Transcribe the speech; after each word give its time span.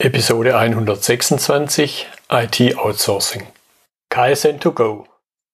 Episode 0.00 0.56
126 0.56 2.06
IT 2.30 2.78
Outsourcing. 2.78 3.48
KSN2Go. 4.12 5.06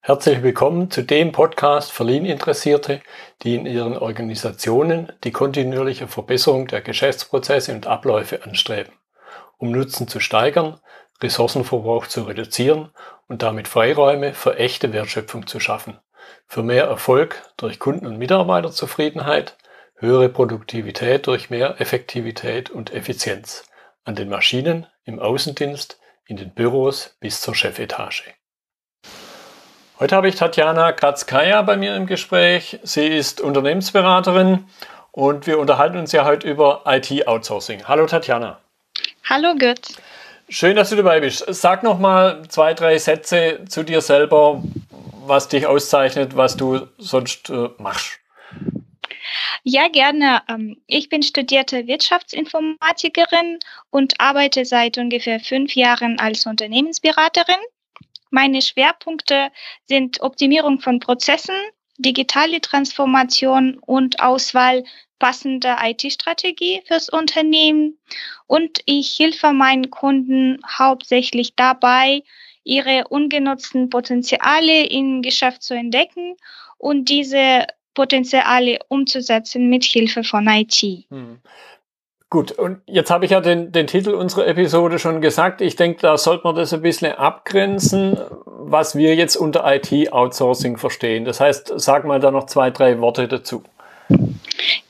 Herzlich 0.02 0.42
willkommen 0.42 0.90
zu 0.90 1.00
dem 1.00 1.32
Podcast 1.32 1.90
für 1.90 2.04
Lean-Interessierte, 2.04 3.00
die 3.41 3.54
in 3.54 3.65
ihren 3.65 3.96
Organisationen 3.96 5.10
die 5.25 5.33
kontinuierliche 5.33 6.08
Verbesserung 6.08 6.67
der 6.67 6.83
Geschäftsprozesse 6.83 7.72
und 7.72 7.86
Abläufe 7.86 8.45
anstreben, 8.45 8.93
um 9.57 9.70
Nutzen 9.70 10.08
zu 10.08 10.20
steigern, 10.20 10.79
Ressourcenverbrauch 11.22 12.06
zu 12.06 12.24
reduzieren 12.24 12.90
und 13.29 13.42
damit 13.42 13.66
Freiräume 13.66 14.34
für 14.34 14.58
echte 14.58 14.92
Wertschöpfung 14.92 15.46
zu 15.46 15.58
schaffen, 15.58 15.98
für 16.46 16.62
mehr 16.62 16.84
Erfolg 16.84 17.50
durch 17.56 17.79
Kunden- 17.79 18.06
und 18.06 18.18
Mitarbeiterzufriedenheit, 18.18 19.56
höhere 19.95 20.29
Produktivität 20.29 21.29
durch 21.29 21.48
mehr 21.48 21.80
Effektivität 21.80 22.68
und 22.68 22.92
Effizienz 22.92 23.64
an 24.05 24.14
den 24.14 24.29
Maschinen, 24.29 24.86
im 25.05 25.18
Außendienst, 25.18 25.99
in 26.26 26.36
den 26.36 26.50
Büros 26.50 27.17
bis 27.21 27.40
zur 27.40 27.54
Chefetage. 27.54 28.35
Heute 30.00 30.17
habe 30.17 30.29
ich 30.29 30.35
Tatjana 30.35 30.93
Kratzkaya 30.93 31.62
bei 31.62 31.76
mir 31.76 31.96
im 31.96 32.07
Gespräch. 32.07 32.81
Sie 32.83 33.07
ist 33.07 33.41
Unternehmensberaterin 33.41 34.67
und 35.12 35.47
wir 35.47 35.59
unterhalten 35.59 35.98
uns 35.98 36.12
ja 36.12 36.25
heute 36.25 36.48
über 36.48 36.83
IT-Outsourcing. 36.87 37.85
Hallo 37.87 38.07
Tatjana. 38.07 38.59
Hallo 39.25 39.55
Götz. 39.57 39.97
Schön, 40.48 40.77
dass 40.77 40.91
du 40.91 40.97
dabei 40.97 41.21
bist. 41.21 41.45
Sag 41.48 41.83
noch 41.83 41.98
mal 41.98 42.43
zwei, 42.48 42.75
drei 42.75 42.98
Sätze 42.98 43.61
zu 43.67 43.83
dir 43.83 44.01
selber, 44.01 44.62
was 45.27 45.48
dich 45.48 45.67
auszeichnet, 45.67 46.37
was 46.37 46.57
du 46.57 46.89
sonst 46.98 47.48
äh, 47.48 47.71
machst. 47.79 48.19
Ja, 49.67 49.89
gerne. 49.89 50.43
Ähm, 50.49 50.77
ich 50.87 51.09
bin 51.09 51.23
studierte 51.23 51.87
Wirtschaftsinformatikerin 51.87 53.59
und 53.91 54.21
arbeite 54.21 54.67
seit 54.67 54.99
ungefähr 54.99 55.41
fünf 55.41 55.75
Jahren 55.75 56.19
als 56.19 56.45
Unternehmensberaterin. 56.45 57.57
Meine 58.31 58.61
Schwerpunkte 58.61 59.51
sind 59.87 60.21
Optimierung 60.21 60.81
von 60.81 61.01
Prozessen, 61.01 61.55
digitale 61.97 62.61
Transformation 62.61 63.79
und 63.79 64.21
Auswahl 64.21 64.84
passender 65.19 65.78
IT-Strategie 65.83 66.83
fürs 66.87 67.09
Unternehmen. 67.09 67.99
Und 68.47 68.81
ich 68.84 69.19
helfe 69.19 69.53
meinen 69.55 69.91
Kunden 69.91 70.61
hauptsächlich 70.69 71.55
dabei, 71.56 72.23
ihre 72.65 73.09
ungenutzten 73.09 73.89
Potenziale 73.89 74.84
im 74.84 75.23
Geschäft 75.23 75.62
zu 75.62 75.73
entdecken 75.73 76.37
und 76.77 77.09
diese 77.09 77.67
Potenziale 77.95 78.78
umzusetzen 78.89 79.69
mit 79.69 79.84
Hilfe 79.84 80.25
von 80.25 80.47
IT. 80.47 80.83
Hm. 81.11 81.39
Gut, 82.34 82.50
und 82.50 82.81
jetzt 82.87 83.11
habe 83.11 83.27
ich 83.27 83.31
ja 83.31 83.41
den, 83.41 83.70
den 83.70 83.87
Titel 83.87 84.11
unserer 84.11 84.48
Episode 84.48 84.98
schon 84.98 85.20
gesagt. 85.20 85.61
Ich 85.61 85.77
denke, 85.77 86.00
da 86.00 86.19
sollte 86.19 86.42
man 86.45 86.56
das 86.56 86.72
ein 86.72 86.83
bisschen 86.83 87.12
abgrenzen, 87.12 88.19
was 88.47 88.97
wir 88.97 89.15
jetzt 89.15 89.37
unter 89.37 89.62
IT-Outsourcing 89.65 90.77
verstehen. 90.77 91.25
Das 91.25 91.39
heißt, 91.39 91.75
sag 91.77 92.05
mal 92.05 92.19
da 92.19 92.33
noch 92.33 92.47
zwei, 92.47 92.70
drei 92.70 92.98
Worte 92.98 93.28
dazu. 93.28 93.62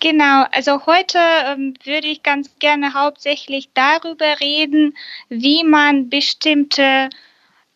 Genau, 0.01 0.45
also 0.53 0.87
heute 0.87 1.19
ähm, 1.47 1.75
würde 1.85 2.07
ich 2.07 2.23
ganz 2.23 2.51
gerne 2.59 2.95
hauptsächlich 2.95 3.69
darüber 3.75 4.41
reden, 4.41 4.97
wie 5.29 5.65
man 5.65 6.09
bestimmte 6.09 7.11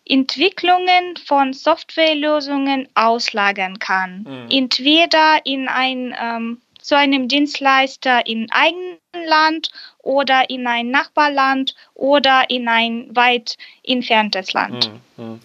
Entwicklungen 0.09 1.17
von 1.25 1.53
Softwarelösungen 1.53 2.89
auslagern 2.95 3.79
kann. 3.79 4.25
Mhm. 4.27 4.47
Entweder 4.51 5.41
in 5.45 5.69
ein, 5.69 6.17
ähm, 6.21 6.61
zu 6.81 6.97
einem 6.97 7.29
Dienstleister 7.29 8.27
im 8.27 8.47
eigenen 8.51 8.99
Land 9.27 9.71
oder 9.99 10.49
in 10.49 10.67
ein 10.67 10.91
Nachbarland 10.91 11.75
oder 11.95 12.45
in 12.49 12.69
ein 12.69 13.15
weit 13.15 13.57
entferntes 13.83 14.53
Land. 14.53 14.91
Mhm. 15.17 15.41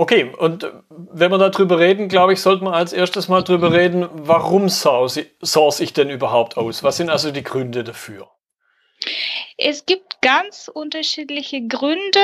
Okay, 0.00 0.32
und 0.38 0.64
wenn 0.88 1.32
wir 1.32 1.38
darüber 1.38 1.80
reden, 1.80 2.08
glaube 2.08 2.32
ich, 2.32 2.40
sollte 2.40 2.62
man 2.62 2.72
als 2.72 2.92
erstes 2.92 3.26
mal 3.26 3.42
darüber 3.42 3.72
reden, 3.72 4.08
warum 4.12 4.68
source 4.68 5.80
ich 5.80 5.92
denn 5.92 6.08
überhaupt 6.08 6.56
aus? 6.56 6.84
Was 6.84 6.98
sind 6.98 7.10
also 7.10 7.32
die 7.32 7.42
Gründe 7.42 7.82
dafür? 7.82 8.30
Es 9.56 9.86
gibt 9.86 10.22
ganz 10.22 10.70
unterschiedliche 10.72 11.66
Gründe. 11.66 12.20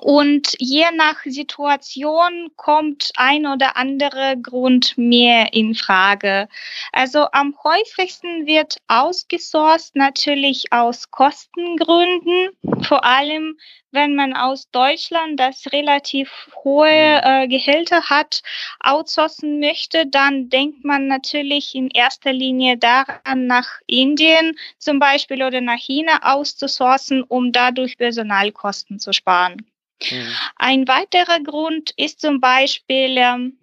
Und 0.00 0.54
je 0.60 0.84
nach 0.94 1.24
Situation 1.24 2.52
kommt 2.54 3.10
ein 3.16 3.46
oder 3.46 3.76
andere 3.76 4.36
Grund 4.40 4.96
mehr 4.96 5.52
in 5.52 5.74
Frage. 5.74 6.48
Also 6.92 7.26
am 7.32 7.56
häufigsten 7.64 8.46
wird 8.46 8.76
ausgesourced 8.86 9.96
natürlich 9.96 10.72
aus 10.72 11.10
Kostengründen, 11.10 12.50
vor 12.82 13.04
allem 13.04 13.58
wenn 13.90 14.14
man 14.14 14.34
aus 14.34 14.70
Deutschland, 14.70 15.40
das 15.40 15.72
relativ 15.72 16.48
hohe 16.62 16.86
mhm. 16.86 17.20
äh, 17.24 17.48
Gehälter 17.48 18.02
hat, 18.08 18.42
outsourcen 18.78 19.58
möchte, 19.58 20.06
dann 20.06 20.48
denkt 20.48 20.84
man 20.84 21.08
natürlich 21.08 21.74
in 21.74 21.88
erster 21.88 22.32
Linie 22.32 22.76
daran, 22.76 23.46
nach 23.48 23.80
Indien 23.88 24.56
zum 24.78 25.00
Beispiel 25.00 25.42
oder 25.42 25.60
nach 25.60 25.78
China 25.80 26.20
auszusourcen, 26.22 27.24
um 27.24 27.50
dadurch 27.50 27.96
Personalkosten 27.96 29.00
zu 29.00 29.12
sparen. 29.12 29.66
Mhm. 30.02 30.34
Ein 30.56 30.88
weiterer 30.88 31.40
Grund 31.40 31.92
ist 31.96 32.20
zum 32.20 32.40
Beispiel 32.40 33.16
ähm, 33.16 33.58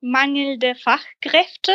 mangelnde 0.00 0.74
Fachkräfte. 0.74 1.72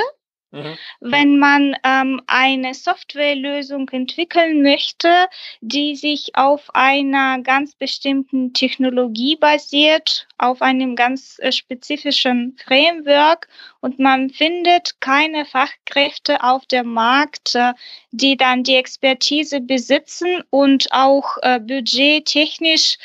Mhm. 0.56 0.78
Wenn 1.02 1.38
man 1.38 1.76
ähm, 1.84 2.22
eine 2.28 2.74
Softwarelösung 2.74 3.90
entwickeln 3.90 4.62
möchte, 4.62 5.28
die 5.60 5.98
sich 5.98 6.32
auf 6.36 6.74
einer 6.74 7.42
ganz 7.42 7.76
bestimmten 7.76 8.54
Technologie 8.54 9.36
basiert, 9.36 10.30
auf 10.38 10.62
einem 10.62 10.96
ganz 10.96 11.40
äh, 11.40 11.52
spezifischen 11.52 12.56
Framework 12.64 13.50
und 13.82 14.00
man 14.00 14.30
findet 14.30 15.02
keine 15.02 15.44
Fachkräfte 15.44 16.42
auf 16.42 16.66
dem 16.68 16.94
Markt, 16.94 17.56
äh, 17.56 17.74
die 18.12 18.38
dann 18.38 18.64
die 18.64 18.76
Expertise 18.76 19.60
besitzen 19.60 20.42
und 20.52 20.88
auch 20.92 21.36
äh, 21.42 21.60
budgettechnisch 21.60 22.96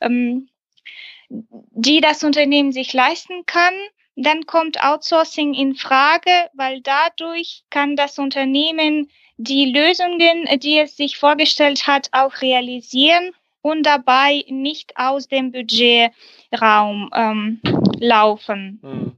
ähm, 0.00 0.48
die 1.28 2.00
das 2.00 2.22
Unternehmen 2.22 2.72
sich 2.72 2.92
leisten 2.92 3.46
kann, 3.46 3.74
dann 4.16 4.46
kommt 4.46 4.82
Outsourcing 4.82 5.54
in 5.54 5.74
Frage, 5.74 6.30
weil 6.54 6.80
dadurch 6.80 7.64
kann 7.70 7.96
das 7.96 8.18
Unternehmen 8.18 9.10
die 9.36 9.72
Lösungen, 9.72 10.48
die 10.60 10.78
es 10.78 10.96
sich 10.96 11.18
vorgestellt 11.18 11.86
hat, 11.86 12.08
auch 12.12 12.40
realisieren 12.40 13.32
und 13.60 13.84
dabei 13.84 14.44
nicht 14.48 14.94
aus 14.96 15.28
dem 15.28 15.52
Budgetraum 15.52 17.10
ähm, 17.14 17.60
laufen. 18.00 18.80
Hm. 18.82 19.12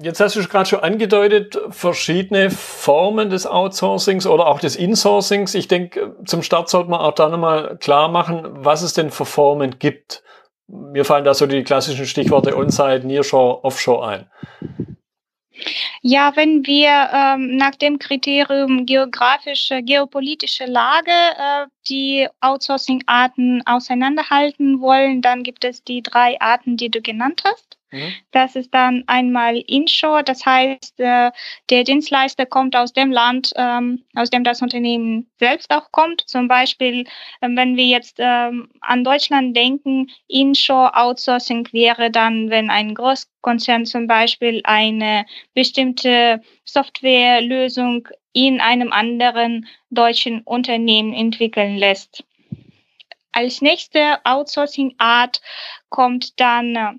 Jetzt 0.00 0.20
hast 0.20 0.36
du 0.36 0.42
gerade 0.42 0.68
schon 0.68 0.80
angedeutet, 0.80 1.60
verschiedene 1.68 2.50
Formen 2.50 3.28
des 3.28 3.46
Outsourcings 3.46 4.26
oder 4.26 4.46
auch 4.46 4.58
des 4.58 4.74
Insourcings. 4.74 5.54
Ich 5.54 5.68
denke, 5.68 6.16
zum 6.24 6.42
Start 6.42 6.70
sollte 6.70 6.88
man 6.88 7.00
auch 7.00 7.14
da 7.14 7.28
nochmal 7.28 7.76
klar 7.76 8.08
machen, 8.08 8.42
was 8.64 8.80
es 8.80 8.94
denn 8.94 9.10
für 9.10 9.26
Formen 9.26 9.78
gibt. 9.78 10.22
Mir 10.72 11.04
fallen 11.04 11.24
da 11.24 11.34
so 11.34 11.46
die 11.46 11.64
klassischen 11.64 12.06
Stichworte 12.06 12.56
On-Site, 12.56 13.06
Nearshore, 13.06 13.62
Offshore 13.62 14.08
ein. 14.08 14.30
Ja, 16.00 16.32
wenn 16.34 16.66
wir 16.66 17.10
ähm, 17.12 17.56
nach 17.56 17.74
dem 17.74 17.98
Kriterium 17.98 18.86
geografische, 18.86 19.82
geopolitische 19.82 20.64
Lage 20.64 21.10
äh, 21.10 21.66
die 21.88 22.26
Outsourcing-Arten 22.40 23.62
auseinanderhalten 23.66 24.80
wollen, 24.80 25.20
dann 25.20 25.42
gibt 25.42 25.64
es 25.64 25.84
die 25.84 26.02
drei 26.02 26.40
Arten, 26.40 26.78
die 26.78 26.90
du 26.90 27.02
genannt 27.02 27.42
hast. 27.44 27.76
Mhm. 27.92 28.14
Das 28.30 28.56
ist 28.56 28.72
dann 28.72 29.04
einmal 29.06 29.58
Inshore, 29.58 30.24
das 30.24 30.44
heißt, 30.46 30.98
äh, 30.98 31.30
der 31.70 31.84
Dienstleister 31.84 32.46
kommt 32.46 32.74
aus 32.74 32.94
dem 32.94 33.12
Land, 33.12 33.52
ähm, 33.56 34.04
aus 34.14 34.30
dem 34.30 34.44
das 34.44 34.62
Unternehmen 34.62 35.30
selbst 35.38 35.70
auch 35.70 35.92
kommt. 35.92 36.22
Zum 36.22 36.48
Beispiel, 36.48 37.06
ähm, 37.42 37.56
wenn 37.56 37.76
wir 37.76 37.84
jetzt 37.84 38.16
ähm, 38.18 38.70
an 38.80 39.04
Deutschland 39.04 39.54
denken, 39.54 40.10
Inshore 40.26 40.96
Outsourcing 40.96 41.68
wäre 41.72 42.10
dann, 42.10 42.48
wenn 42.48 42.70
ein 42.70 42.94
Großkonzern 42.94 43.84
zum 43.84 44.06
Beispiel 44.06 44.62
eine 44.64 45.26
bestimmte 45.54 46.40
Softwarelösung 46.64 48.08
in 48.32 48.62
einem 48.62 48.90
anderen 48.90 49.66
deutschen 49.90 50.40
Unternehmen 50.42 51.12
entwickeln 51.12 51.76
lässt. 51.76 52.24
Als 53.32 53.60
nächste 53.60 54.24
Outsourcing-Art 54.24 55.40
kommt 55.90 56.40
dann 56.40 56.76
äh, 56.76 56.92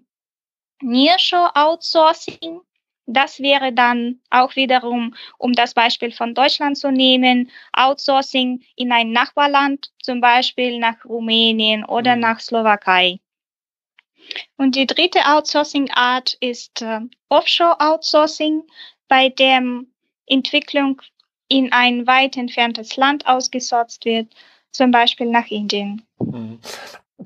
Nearshore 0.84 1.56
Outsourcing. 1.56 2.62
Das 3.06 3.40
wäre 3.40 3.74
dann 3.74 4.22
auch 4.30 4.56
wiederum, 4.56 5.14
um 5.38 5.54
das 5.54 5.74
Beispiel 5.74 6.12
von 6.12 6.34
Deutschland 6.34 6.78
zu 6.78 6.92
nehmen, 6.92 7.52
Outsourcing 7.74 8.62
in 8.76 8.92
ein 8.92 9.12
Nachbarland, 9.12 9.92
zum 10.02 10.22
Beispiel 10.22 10.80
nach 10.80 11.04
Rumänien 11.04 11.84
oder 11.84 12.16
mhm. 12.16 12.22
nach 12.22 12.40
Slowakei. 12.40 13.20
Und 14.56 14.76
die 14.76 14.88
dritte 14.88 15.20
Outsourcing-Art 15.26 16.38
ist 16.40 16.82
äh, 16.82 17.02
Offshore 17.28 17.80
Outsourcing, 17.80 18.64
bei 19.10 19.30
dem 19.30 19.88
Entwicklung 20.28 21.02
in 21.50 21.72
ein 21.72 22.08
weit 22.08 22.38
entferntes 22.38 22.96
Land 22.96 23.28
ausgesorgt 23.28 24.06
wird, 24.06 24.28
zum 24.72 24.92
Beispiel 24.92 25.28
nach 25.28 25.48
Indien. 25.48 26.04
Mhm. 26.20 26.60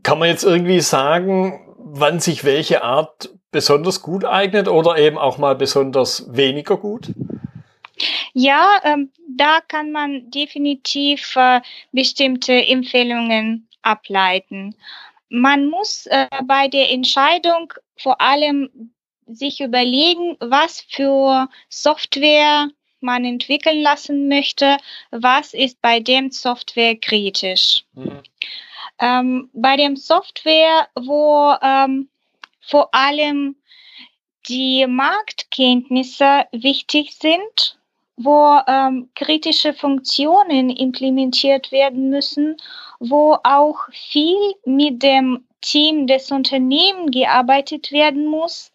Kann 0.03 0.19
man 0.19 0.29
jetzt 0.29 0.43
irgendwie 0.43 0.81
sagen, 0.81 1.75
wann 1.77 2.19
sich 2.19 2.43
welche 2.43 2.83
Art 2.83 3.29
besonders 3.57 4.03
gut 4.03 4.23
eignet 4.23 4.67
oder 4.67 4.99
eben 4.99 5.17
auch 5.17 5.39
mal 5.39 5.55
besonders 5.55 6.25
weniger 6.29 6.77
gut? 6.77 7.07
Ja, 8.33 8.79
ähm, 8.83 9.11
da 9.27 9.61
kann 9.67 9.91
man 9.91 10.29
definitiv 10.29 11.35
äh, 11.35 11.59
bestimmte 11.91 12.53
Empfehlungen 12.53 13.67
ableiten. 13.81 14.75
Man 15.29 15.71
muss 15.71 16.05
äh, 16.05 16.27
bei 16.43 16.67
der 16.67 16.91
Entscheidung 16.91 17.73
vor 17.97 18.21
allem 18.21 18.91
sich 19.25 19.59
überlegen, 19.59 20.37
was 20.39 20.85
für 20.87 21.49
Software 21.67 22.69
man 22.99 23.25
entwickeln 23.25 23.81
lassen 23.81 24.27
möchte, 24.27 24.77
was 25.09 25.55
ist 25.55 25.81
bei 25.81 25.99
dem 25.99 26.29
Software 26.29 26.95
kritisch. 26.95 27.85
Mhm. 27.93 28.21
Ähm, 28.99 29.49
bei 29.53 29.77
dem 29.77 29.95
Software, 29.95 30.89
wo 30.93 31.55
ähm, 31.63 32.07
vor 32.67 32.93
allem 32.93 33.55
die 34.47 34.85
Marktkenntnisse 34.87 36.45
wichtig 36.51 37.15
sind, 37.15 37.79
wo 38.15 38.59
ähm, 38.67 39.09
kritische 39.15 39.73
Funktionen 39.73 40.69
implementiert 40.69 41.71
werden 41.71 42.09
müssen, 42.09 42.57
wo 42.99 43.37
auch 43.43 43.77
viel 43.91 44.53
mit 44.65 45.03
dem 45.03 45.45
Team 45.61 46.07
des 46.07 46.31
Unternehmens 46.31 47.11
gearbeitet 47.11 47.91
werden 47.91 48.25
muss, 48.25 48.71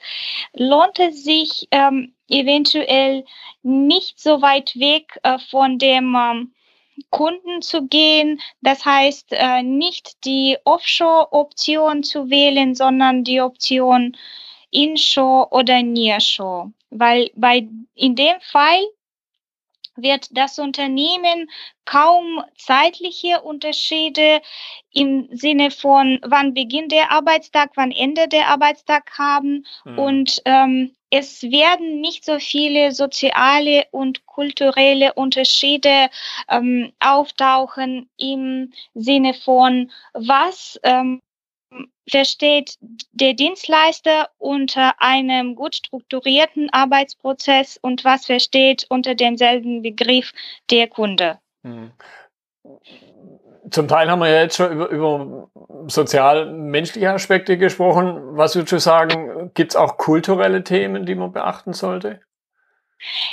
lohnt 0.53 0.99
es 0.99 1.25
sich 1.25 1.69
ähm, 1.71 2.15
eventuell 2.29 3.25
nicht 3.63 4.21
so 4.21 4.43
weit 4.43 4.77
weg 4.77 5.19
äh, 5.23 5.39
von 5.39 5.79
dem 5.79 6.15
ähm, 6.15 6.53
Kunden 7.11 7.63
zu 7.63 7.87
gehen. 7.87 8.41
Das 8.61 8.85
heißt, 8.85 9.29
äh, 9.31 9.63
nicht 9.63 10.25
die 10.25 10.57
Offshore-Option 10.65 12.03
zu 12.03 12.31
wählen, 12.31 12.75
sondern 12.75 13.25
die 13.25 13.41
Option 13.41 14.17
Inshore 14.71 15.49
oder 15.51 15.83
Nearshore. 15.83 16.73
Weil 16.91 17.31
bei, 17.35 17.69
in 17.95 18.17
dem 18.17 18.41
Fall 18.41 18.83
wird 19.97 20.29
das 20.31 20.59
Unternehmen 20.59 21.51
kaum 21.85 22.43
zeitliche 22.57 23.43
Unterschiede 23.43 24.41
im 24.93 25.29
Sinne 25.33 25.71
von 25.71 26.19
wann 26.23 26.55
beginnt 26.55 26.93
der 26.93 27.11
Arbeitstag, 27.11 27.73
wann 27.75 27.91
endet 27.91 28.33
der 28.33 28.49
Arbeitstag 28.49 29.19
haben 29.19 29.67
mhm. 29.85 29.99
und 29.99 30.43
ähm, 30.45 30.97
es 31.15 31.43
werden 31.43 32.01
nicht 32.01 32.25
so 32.25 32.39
viele 32.39 32.93
soziale 32.93 33.85
und 33.91 34.25
kulturelle 34.25 35.13
Unterschiede 35.13 36.09
ähm, 36.49 36.93
auftauchen 37.01 38.09
im 38.17 38.73
Sinne 38.95 39.35
von 39.35 39.93
was 40.15 40.81
ähm, 40.83 41.21
versteht 42.09 42.77
der 43.13 43.35
Dienstleister 43.35 44.31
unter 44.39 45.01
einem 45.01 45.55
gut 45.55 45.77
strukturierten 45.77 46.69
Arbeitsprozess 46.71 47.79
und 47.81 48.05
was 48.05 48.27
versteht 48.27 48.87
unter 48.89 49.15
demselben 49.15 49.83
Begriff 49.83 50.33
der 50.71 50.89
Kunde. 50.89 51.39
Hm. 51.63 51.93
Zum 53.71 53.89
Teil 53.89 54.11
haben 54.11 54.19
wir 54.19 54.29
ja 54.29 54.43
jetzt 54.43 54.57
schon 54.57 54.73
über, 54.73 54.89
über 54.89 55.49
sozial-menschliche 55.87 57.11
Aspekte 57.11 57.57
gesprochen. 57.57 58.37
Was 58.37 58.55
würdest 58.55 58.73
du 58.73 58.79
sagen, 58.79 59.51
gibt 59.55 59.73
es 59.73 59.77
auch 59.77 59.97
kulturelle 59.97 60.65
Themen, 60.65 61.07
die 61.07 61.15
man 61.15 61.33
beachten 61.33 61.73
sollte? 61.73 62.21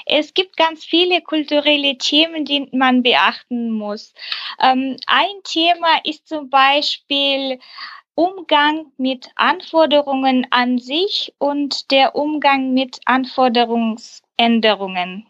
Es 0.06 0.33
gibt 0.33 0.57
ganz 0.57 0.83
viele 0.83 1.21
kulturelle 1.21 1.97
Themen, 1.97 2.45
die 2.45 2.68
man 2.71 3.03
beachten 3.03 3.71
muss. 3.71 4.13
Ähm, 4.62 4.97
ein 5.07 5.44
Thema 5.44 6.00
ist 6.03 6.27
zum 6.27 6.50
Beispiel 6.50 7.59
Umgang 8.19 8.92
mit 8.98 9.31
Anforderungen 9.36 10.45
an 10.50 10.77
sich 10.77 11.33
und 11.38 11.89
der 11.89 12.18
Umgang 12.18 12.74
mit 12.74 13.00
Anforderungsänderungen. 13.06 15.25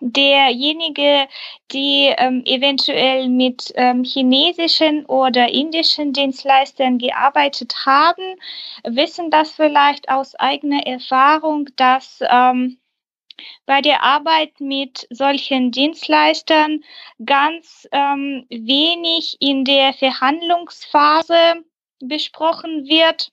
Derjenige, 0.00 1.28
die 1.70 2.14
ähm, 2.16 2.42
eventuell 2.46 3.28
mit 3.28 3.70
ähm, 3.74 4.04
chinesischen 4.04 5.04
oder 5.04 5.50
indischen 5.50 6.14
Dienstleistern 6.14 6.96
gearbeitet 6.96 7.74
haben, 7.84 8.36
wissen 8.84 9.30
das 9.30 9.52
vielleicht 9.52 10.08
aus 10.08 10.34
eigener 10.36 10.86
Erfahrung, 10.86 11.68
dass 11.76 12.20
ähm, 12.26 12.78
bei 13.66 13.82
der 13.82 14.02
Arbeit 14.02 14.60
mit 14.60 15.06
solchen 15.10 15.72
Dienstleistern 15.72 16.84
ganz 17.22 17.86
ähm, 17.92 18.46
wenig 18.48 19.36
in 19.40 19.66
der 19.66 19.92
Verhandlungsphase 19.92 21.64
besprochen 22.00 22.86
wird 22.86 23.32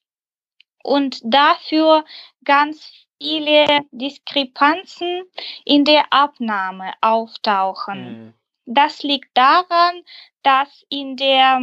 und 0.84 1.20
dafür 1.24 2.06
ganz 2.44 3.08
viele 3.22 3.66
Diskrepanzen 3.92 5.24
in 5.66 5.86
der 5.86 6.14
Abnahme 6.14 6.94
auftauchen. 7.02 8.28
Mhm. 8.28 8.34
Das 8.66 9.04
liegt 9.04 9.36
daran, 9.36 10.04
dass 10.44 10.86
in 10.90 11.18
der 11.18 11.62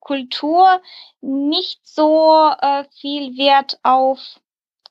Kultur 0.00 0.82
nicht 1.20 1.80
so 1.86 2.52
äh, 2.60 2.84
viel 3.00 3.36
Wert 3.36 3.78
auf 3.82 4.40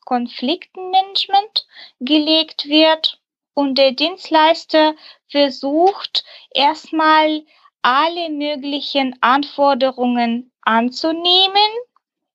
Konfliktenmanagement 0.06 1.68
gelegt 2.00 2.66
wird 2.66 3.22
und 3.54 3.78
der 3.78 3.92
Dienstleister 3.92 4.96
versucht 5.30 6.26
erstmal 6.54 7.46
alle 7.82 8.30
möglichen 8.30 9.16
Anforderungen 9.22 10.53
anzunehmen 10.66 11.72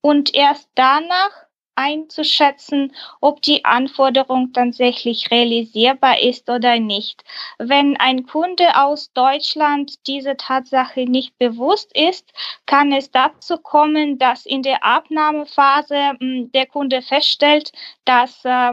und 0.01 0.35
erst 0.35 0.69
danach 0.75 1.49
einzuschätzen, 1.79 2.93
ob 3.21 3.41
die 3.41 3.65
Anforderung 3.65 4.53
tatsächlich 4.53 5.31
realisierbar 5.31 6.21
ist 6.21 6.51
oder 6.51 6.81
nicht. 6.81 7.23
Wenn 7.59 7.97
ein 7.97 8.27
Kunde 8.27 8.75
aus 8.75 9.13
Deutschland 9.13 9.95
diese 10.09 10.37
Tatsache 10.37 11.05
nicht 11.05 11.39
bewusst 11.39 11.97
ist, 11.97 12.33
kann 12.67 12.91
es 12.93 13.13
dazu 13.13 13.59
kommen, 13.59 14.19
dass 14.19 14.45
in 14.45 14.65
der 14.65 14.85
Abnahmephase 14.85 16.15
hm, 16.19 16.51
der 16.53 16.67
Kunde 16.67 17.01
feststellt, 17.01 17.71
dass 18.05 18.45
äh, 18.45 18.73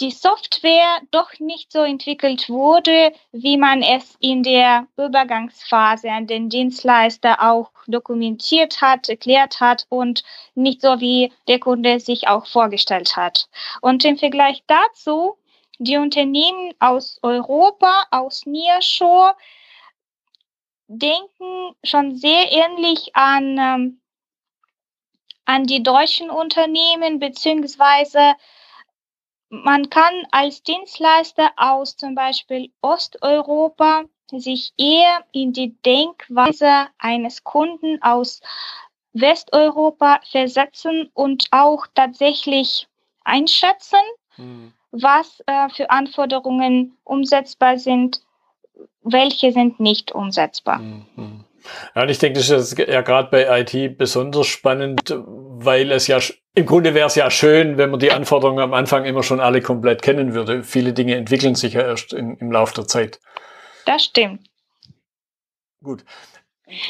die 0.00 0.12
Software 0.12 1.00
doch 1.10 1.38
nicht 1.40 1.72
so 1.72 1.82
entwickelt 1.82 2.48
wurde, 2.48 3.12
wie 3.32 3.56
man 3.56 3.82
es 3.82 4.16
in 4.20 4.42
der 4.42 4.86
Übergangsphase 4.96 6.10
an 6.10 6.26
den 6.26 6.48
Dienstleister 6.48 7.42
auch 7.42 7.70
dokumentiert 7.88 8.80
hat, 8.80 9.08
erklärt 9.08 9.60
hat 9.60 9.86
und 9.88 10.22
nicht 10.54 10.82
so, 10.82 11.00
wie 11.00 11.32
der 11.48 11.58
Kunde 11.58 11.98
sich 11.98 12.28
auch 12.28 12.46
vorgestellt 12.46 13.16
hat. 13.16 13.48
Und 13.80 14.04
im 14.04 14.16
Vergleich 14.16 14.62
dazu, 14.66 15.36
die 15.78 15.96
Unternehmen 15.96 16.74
aus 16.78 17.18
Europa, 17.22 18.06
aus 18.10 18.46
Nearshore, 18.46 19.34
denken 20.86 21.74
schon 21.84 22.16
sehr 22.16 22.52
ähnlich 22.52 23.14
an, 23.14 23.58
ähm, 23.58 24.00
an 25.44 25.64
die 25.64 25.82
deutschen 25.82 26.30
Unternehmen, 26.30 27.18
beziehungsweise 27.18 28.34
man 29.50 29.88
kann 29.90 30.14
als 30.30 30.62
Dienstleister 30.62 31.50
aus 31.56 31.96
zum 31.96 32.14
Beispiel 32.14 32.70
Osteuropa 32.82 34.04
sich 34.30 34.72
eher 34.76 35.24
in 35.32 35.52
die 35.52 35.74
Denkweise 35.84 36.88
eines 36.98 37.44
Kunden 37.44 38.02
aus 38.02 38.40
Westeuropa 39.14 40.20
versetzen 40.30 41.10
und 41.14 41.48
auch 41.50 41.86
tatsächlich 41.94 42.88
einschätzen, 43.24 44.00
hm. 44.36 44.72
was 44.90 45.42
äh, 45.46 45.68
für 45.70 45.90
Anforderungen 45.90 46.96
umsetzbar 47.04 47.78
sind, 47.78 48.20
welche 49.02 49.52
sind 49.52 49.80
nicht 49.80 50.12
umsetzbar. 50.12 50.78
Hm, 50.78 51.06
hm. 51.14 51.44
Ja, 51.94 52.02
und 52.02 52.08
ich 52.08 52.18
denke, 52.18 52.38
das 52.38 52.50
ist 52.50 52.78
ja 52.78 53.00
gerade 53.02 53.30
bei 53.30 53.60
IT 53.60 53.98
besonders 53.98 54.46
spannend, 54.46 55.14
weil 55.26 55.90
es 55.92 56.06
ja 56.06 56.18
im 56.54 56.66
Grunde 56.66 56.94
wäre 56.94 57.06
es 57.06 57.14
ja 57.14 57.30
schön, 57.30 57.78
wenn 57.78 57.90
man 57.90 58.00
die 58.00 58.10
Anforderungen 58.10 58.60
am 58.60 58.74
Anfang 58.74 59.04
immer 59.04 59.22
schon 59.22 59.38
alle 59.38 59.60
komplett 59.60 60.02
kennen 60.02 60.34
würde. 60.34 60.64
Viele 60.64 60.92
Dinge 60.92 61.14
entwickeln 61.14 61.54
sich 61.54 61.74
ja 61.74 61.82
erst 61.82 62.12
in, 62.12 62.36
im 62.38 62.50
Laufe 62.50 62.74
der 62.74 62.86
Zeit. 62.86 63.20
Das 63.86 64.04
stimmt. 64.04 64.48
Gut. 65.82 66.04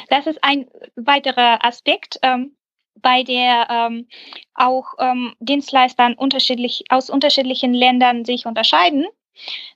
Das 0.08 0.26
ist 0.26 0.42
ein 0.42 0.66
weiterer 0.96 1.64
Aspekt, 1.64 2.18
ähm, 2.22 2.56
bei 3.00 3.22
der 3.22 3.68
ähm, 3.70 4.08
auch 4.54 4.94
ähm, 4.98 5.34
Dienstleistern 5.38 6.14
unterschiedlich, 6.14 6.84
aus 6.88 7.10
unterschiedlichen 7.10 7.74
Ländern 7.74 8.24
sich 8.24 8.46
unterscheiden. 8.46 9.06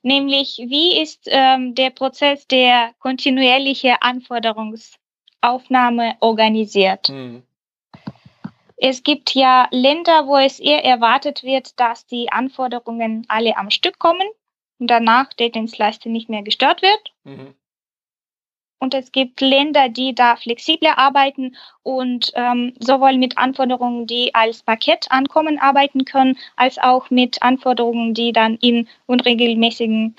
Nämlich, 0.02 0.62
wie 0.66 1.00
ist 1.00 1.26
ähm, 1.26 1.74
der 1.74 1.90
Prozess 1.90 2.46
der 2.46 2.92
kontinuierlichen 2.98 3.96
Anforderungsaufnahme 4.00 6.16
organisiert? 6.20 7.08
Hm. 7.08 7.42
Es 8.76 9.02
gibt 9.04 9.34
ja 9.34 9.68
Länder, 9.70 10.26
wo 10.26 10.36
es 10.36 10.58
eher 10.58 10.84
erwartet 10.84 11.44
wird, 11.44 11.78
dass 11.78 12.06
die 12.06 12.32
Anforderungen 12.32 13.24
alle 13.28 13.56
am 13.56 13.70
Stück 13.70 13.98
kommen 13.98 14.26
danach 14.86 15.32
der 15.34 15.50
Dienstleister 15.50 16.08
nicht 16.08 16.28
mehr 16.28 16.42
gestört 16.42 16.82
wird. 16.82 17.12
Mhm. 17.24 17.54
Und 18.82 18.94
es 18.94 19.12
gibt 19.12 19.40
Länder, 19.40 19.88
die 19.88 20.12
da 20.12 20.34
flexibler 20.34 20.98
arbeiten 20.98 21.54
und 21.84 22.32
ähm, 22.34 22.72
sowohl 22.80 23.16
mit 23.16 23.38
Anforderungen, 23.38 24.08
die 24.08 24.34
als 24.34 24.64
Paket 24.64 25.06
ankommen, 25.10 25.60
arbeiten 25.60 26.04
können, 26.04 26.36
als 26.56 26.78
auch 26.78 27.08
mit 27.08 27.40
Anforderungen, 27.44 28.12
die 28.12 28.32
dann 28.32 28.56
in 28.56 28.88
unregelmäßigen, 29.06 30.16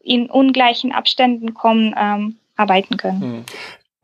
in 0.00 0.28
ungleichen 0.28 0.92
Abständen 0.92 1.54
kommen, 1.54 1.94
ähm, 1.98 2.36
arbeiten 2.54 2.98
können. 2.98 3.20
Hm. 3.22 3.44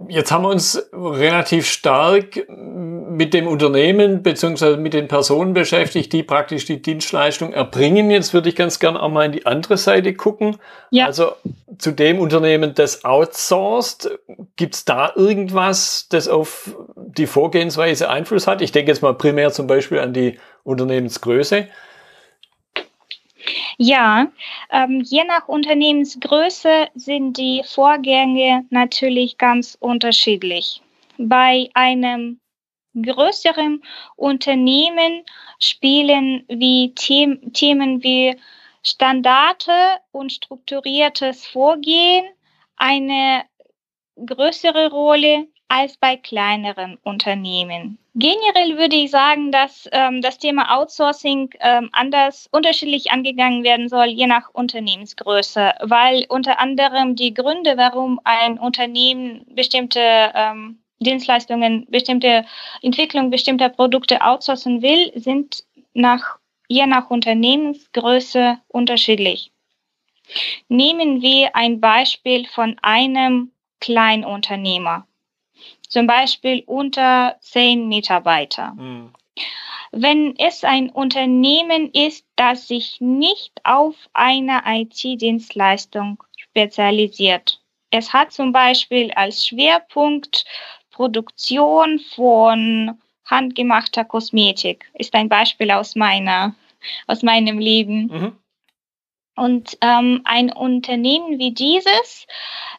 Jetzt 0.08 0.32
haben 0.32 0.44
wir 0.44 0.48
uns 0.48 0.82
relativ 0.92 1.66
stark 1.66 2.48
mit 2.48 3.34
dem 3.34 3.46
Unternehmen 3.46 4.22
beziehungsweise 4.22 4.78
mit 4.78 4.94
den 4.94 5.06
Personen 5.06 5.52
beschäftigt, 5.52 6.12
die 6.14 6.22
praktisch 6.22 6.64
die 6.64 6.80
Dienstleistung 6.80 7.52
erbringen. 7.52 8.10
Jetzt 8.10 8.32
würde 8.32 8.48
ich 8.48 8.56
ganz 8.56 8.78
gern 8.78 8.96
auch 8.96 9.10
mal 9.10 9.26
in 9.26 9.32
die 9.32 9.46
andere 9.46 9.76
Seite 9.76 10.14
gucken. 10.14 10.56
Ja. 10.90 11.06
Also 11.06 11.32
zu 11.82 11.90
dem 11.90 12.20
Unternehmen, 12.20 12.74
das 12.74 13.04
outsourced, 13.04 14.08
gibt 14.54 14.76
es 14.76 14.84
da 14.84 15.12
irgendwas, 15.16 16.06
das 16.08 16.28
auf 16.28 16.76
die 16.96 17.26
Vorgehensweise 17.26 18.08
Einfluss 18.08 18.46
hat? 18.46 18.62
Ich 18.62 18.70
denke 18.70 18.92
jetzt 18.92 19.02
mal 19.02 19.14
primär 19.14 19.50
zum 19.50 19.66
Beispiel 19.66 19.98
an 19.98 20.12
die 20.12 20.38
Unternehmensgröße. 20.62 21.66
Ja, 23.78 24.28
ähm, 24.70 25.00
je 25.04 25.24
nach 25.24 25.48
Unternehmensgröße 25.48 26.86
sind 26.94 27.36
die 27.36 27.62
Vorgänge 27.66 28.64
natürlich 28.70 29.36
ganz 29.36 29.76
unterschiedlich. 29.80 30.80
Bei 31.18 31.68
einem 31.74 32.38
größeren 32.94 33.82
Unternehmen 34.14 35.24
spielen 35.58 36.44
wie 36.48 36.94
The 36.96 37.40
Themen 37.52 38.04
wie 38.04 38.36
Standarte 38.82 39.72
und 40.10 40.32
strukturiertes 40.32 41.46
Vorgehen 41.46 42.24
eine 42.76 43.44
größere 44.16 44.90
Rolle 44.90 45.46
als 45.68 45.96
bei 45.96 46.16
kleineren 46.16 46.98
Unternehmen. 47.02 47.98
Generell 48.14 48.76
würde 48.76 48.96
ich 48.96 49.10
sagen, 49.10 49.52
dass 49.52 49.88
ähm, 49.90 50.20
das 50.20 50.38
Thema 50.38 50.76
Outsourcing 50.76 51.48
ähm, 51.60 51.88
anders 51.92 52.46
unterschiedlich 52.52 53.10
angegangen 53.10 53.64
werden 53.64 53.88
soll, 53.88 54.08
je 54.08 54.26
nach 54.26 54.50
Unternehmensgröße, 54.52 55.72
weil 55.80 56.26
unter 56.28 56.58
anderem 56.58 57.16
die 57.16 57.32
Gründe, 57.32 57.78
warum 57.78 58.20
ein 58.24 58.58
Unternehmen 58.58 59.46
bestimmte 59.54 60.00
ähm, 60.34 60.82
Dienstleistungen, 61.00 61.86
bestimmte 61.88 62.44
Entwicklung 62.82 63.30
bestimmter 63.30 63.70
Produkte 63.70 64.20
outsourcen 64.20 64.82
will, 64.82 65.10
sind 65.14 65.64
nach, 65.94 66.36
je 66.72 66.86
nach 66.86 67.10
Unternehmensgröße 67.10 68.58
unterschiedlich. 68.68 69.50
Nehmen 70.68 71.22
wir 71.22 71.54
ein 71.54 71.80
Beispiel 71.80 72.46
von 72.46 72.76
einem 72.82 73.52
Kleinunternehmer 73.80 75.06
zum 75.92 76.06
Beispiel 76.06 76.62
unter 76.66 77.36
zehn 77.40 77.86
Mitarbeiter. 77.86 78.72
Mhm. 78.74 79.12
Wenn 79.92 80.34
es 80.38 80.64
ein 80.64 80.88
Unternehmen 80.88 81.90
ist, 81.92 82.24
das 82.34 82.66
sich 82.66 82.96
nicht 83.00 83.52
auf 83.62 83.94
eine 84.14 84.62
IT-Dienstleistung 84.64 86.22
spezialisiert. 86.38 87.60
Es 87.90 88.14
hat 88.14 88.32
zum 88.32 88.52
Beispiel 88.52 89.12
als 89.12 89.46
Schwerpunkt 89.46 90.46
Produktion 90.90 91.98
von 91.98 92.98
handgemachter 93.26 94.06
Kosmetik. 94.06 94.90
Ist 94.94 95.14
ein 95.14 95.28
Beispiel 95.28 95.70
aus 95.70 95.94
meiner, 95.94 96.54
aus 97.06 97.22
meinem 97.22 97.58
Leben. 97.58 98.06
Mhm. 98.06 98.32
Und 99.34 99.78
ähm, 99.80 100.20
ein 100.24 100.52
Unternehmen 100.52 101.38
wie 101.38 101.52
dieses 101.52 102.26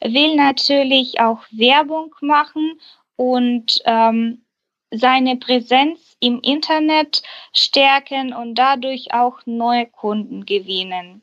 will 0.02 0.36
natürlich 0.36 1.20
auch 1.20 1.40
Werbung 1.52 2.14
machen 2.22 2.80
und 3.16 3.82
ähm, 3.86 4.44
seine 4.92 5.38
Präsenz 5.38 6.16
im 6.20 6.40
Internet 6.42 7.24
stärken 7.54 8.34
und 8.34 8.56
dadurch 8.56 9.14
auch 9.14 9.40
neue 9.46 9.88
Kunden 9.88 10.46
gewinnen. 10.46 11.22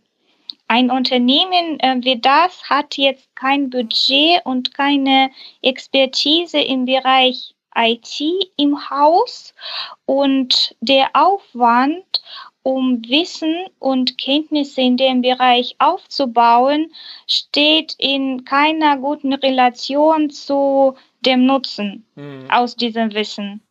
Ein 0.66 0.90
Unternehmen 0.90 1.80
äh, 1.80 1.96
wie 2.00 2.20
das 2.20 2.62
hat 2.68 2.96
jetzt 2.96 3.34
kein 3.34 3.70
Budget 3.70 4.44
und 4.44 4.74
keine 4.74 5.30
Expertise 5.62 6.60
im 6.60 6.84
Bereich 6.84 7.54
IT 7.74 8.20
im 8.56 8.90
Haus 8.90 9.54
und 10.06 10.74
der 10.80 11.10
Aufwand, 11.14 12.22
um 12.62 13.02
Wissen 13.08 13.66
und 13.78 14.18
Kenntnisse 14.18 14.80
in 14.82 14.96
dem 14.96 15.22
Bereich 15.22 15.76
aufzubauen, 15.78 16.92
steht 17.26 17.94
in 17.98 18.44
keiner 18.44 18.98
guten 18.98 19.32
Relation 19.32 20.30
zu 20.30 20.94
dem 21.20 21.46
Nutzen 21.46 22.06
mhm. 22.14 22.46
aus 22.50 22.76
diesem 22.76 23.14
Wissen. 23.14 23.62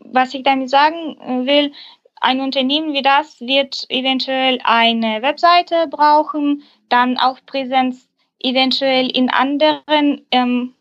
Was 0.00 0.34
ich 0.34 0.42
damit 0.42 0.70
sagen 0.70 1.16
äh, 1.20 1.46
will, 1.46 1.72
ein 2.20 2.40
Unternehmen 2.40 2.94
wie 2.94 3.02
das 3.02 3.40
wird 3.40 3.84
eventuell 3.90 4.58
eine 4.64 5.20
Webseite 5.20 5.86
brauchen, 5.88 6.62
dann 6.88 7.18
auch 7.18 7.38
Präsenz 7.44 8.08
eventuell 8.38 9.10
in 9.10 9.30
anderen 9.30 10.24
ähm, 10.30 10.74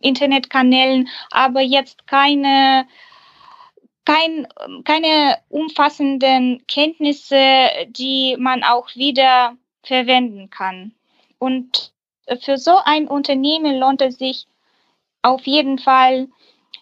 Internetkanälen, 0.00 1.08
aber 1.30 1.60
jetzt 1.60 2.06
keine, 2.06 2.86
kein, 4.08 4.48
keine 4.84 5.36
umfassenden 5.50 6.66
Kenntnisse, 6.66 7.68
die 7.88 8.36
man 8.38 8.64
auch 8.64 8.88
wieder 8.94 9.54
verwenden 9.82 10.48
kann. 10.48 10.92
Und 11.38 11.92
für 12.40 12.56
so 12.56 12.78
ein 12.84 13.06
Unternehmen 13.06 13.78
lohnt 13.78 14.00
es 14.00 14.16
sich 14.16 14.46
auf 15.20 15.46
jeden 15.46 15.78
Fall 15.78 16.28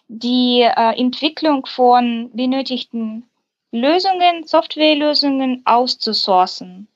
die 0.07 0.61
äh, 0.61 0.97
Entwicklung 0.97 1.65
von 1.65 2.31
benötigten 2.33 3.29
Lösungen, 3.71 4.45
Softwarelösungen 4.45 5.63
auszusourcen. 5.65 6.87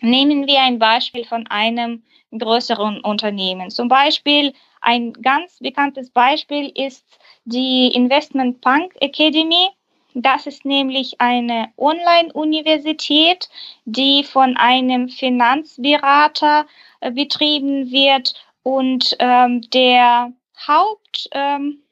Nehmen 0.00 0.46
wir 0.46 0.60
ein 0.62 0.78
Beispiel 0.78 1.26
von 1.26 1.46
einem 1.48 2.04
größeren 2.32 3.02
Unternehmen. 3.02 3.70
Zum 3.70 3.88
Beispiel 3.88 4.54
ein 4.80 5.12
ganz 5.12 5.58
bekanntes 5.58 6.08
Beispiel 6.10 6.72
ist 6.74 7.04
die 7.44 7.88
Investment 7.88 8.60
Punk 8.60 8.94
Academy. 9.00 9.68
Das 10.14 10.46
ist 10.46 10.64
nämlich 10.64 11.20
eine 11.20 11.72
Online-Universität, 11.76 13.48
die 13.84 14.24
von 14.24 14.56
einem 14.56 15.08
Finanzberater 15.08 16.66
äh, 17.00 17.12
betrieben 17.12 17.90
wird 17.90 18.34
und 18.62 19.16
ähm, 19.20 19.62
der 19.70 20.32
Haupt, 20.66 21.28
ähm, 21.32 21.82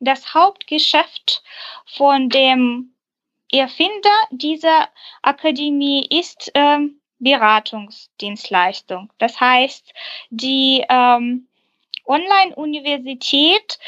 das 0.00 0.34
Hauptgeschäft 0.34 1.42
von 1.86 2.28
dem 2.28 2.92
Erfinder 3.50 4.10
dieser 4.30 4.88
Akademie 5.22 6.06
ist 6.10 6.50
ähm, 6.54 7.00
Beratungsdienstleistung. 7.18 9.10
Das 9.18 9.40
heißt, 9.40 9.92
die 10.30 10.84
ähm, 10.88 11.48
Online-Universität 12.06 13.78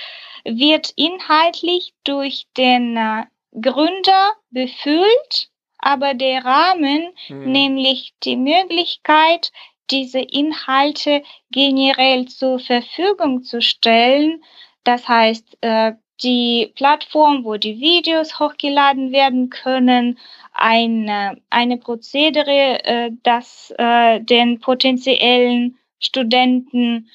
wird 0.45 0.93
inhaltlich 0.97 1.95
durch 2.05 2.47
den 2.57 2.97
äh, 2.97 3.25
Gründer 3.61 4.33
befüllt, 4.51 5.51
aber 5.79 6.15
der 6.15 6.45
Rahmen, 6.45 7.11
hm. 7.27 7.51
nämlich 7.51 8.15
die 8.23 8.37
Möglichkeit, 8.37 9.51
diese 9.91 10.21
Inhalte 10.21 11.23
generell 11.51 12.27
zur 12.27 12.61
Verfügung 12.61 13.43
zu 13.43 13.61
stellen. 13.61 14.43
Das 14.85 15.09
heißt, 15.09 15.59
äh, 15.63 15.93
die 16.23 16.73
Plattform, 16.75 17.45
wo 17.45 17.57
die 17.57 17.81
Videos 17.81 18.39
hochgeladen 18.39 19.11
werden 19.13 19.51
können, 19.51 20.19
eine, 20.53 21.41
eine 21.49 21.79
Prozedere, 21.79 22.85
äh, 22.85 23.11
das 23.23 23.73
äh, 23.79 24.21
den 24.21 24.61
potenziellen 24.61 25.79
Studenten 25.99 27.09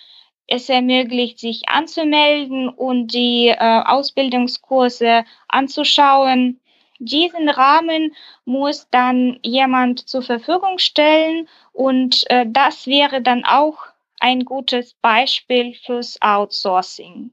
es 0.47 0.69
ermöglicht, 0.69 1.39
sich 1.39 1.67
anzumelden 1.67 2.69
und 2.69 3.13
die 3.13 3.53
Ausbildungskurse 3.57 5.25
anzuschauen. 5.47 6.59
Diesen 6.99 7.49
Rahmen 7.49 8.15
muss 8.45 8.87
dann 8.89 9.39
jemand 9.43 10.07
zur 10.07 10.21
Verfügung 10.21 10.77
stellen 10.77 11.47
und 11.73 12.23
äh, 12.29 12.45
das 12.47 12.87
wäre 12.87 13.21
dann 13.21 13.43
auch 13.43 13.77
ein 14.19 14.45
gutes 14.45 14.93
Beispiel 15.01 15.73
fürs 15.73 16.21
Outsourcing. 16.21 17.31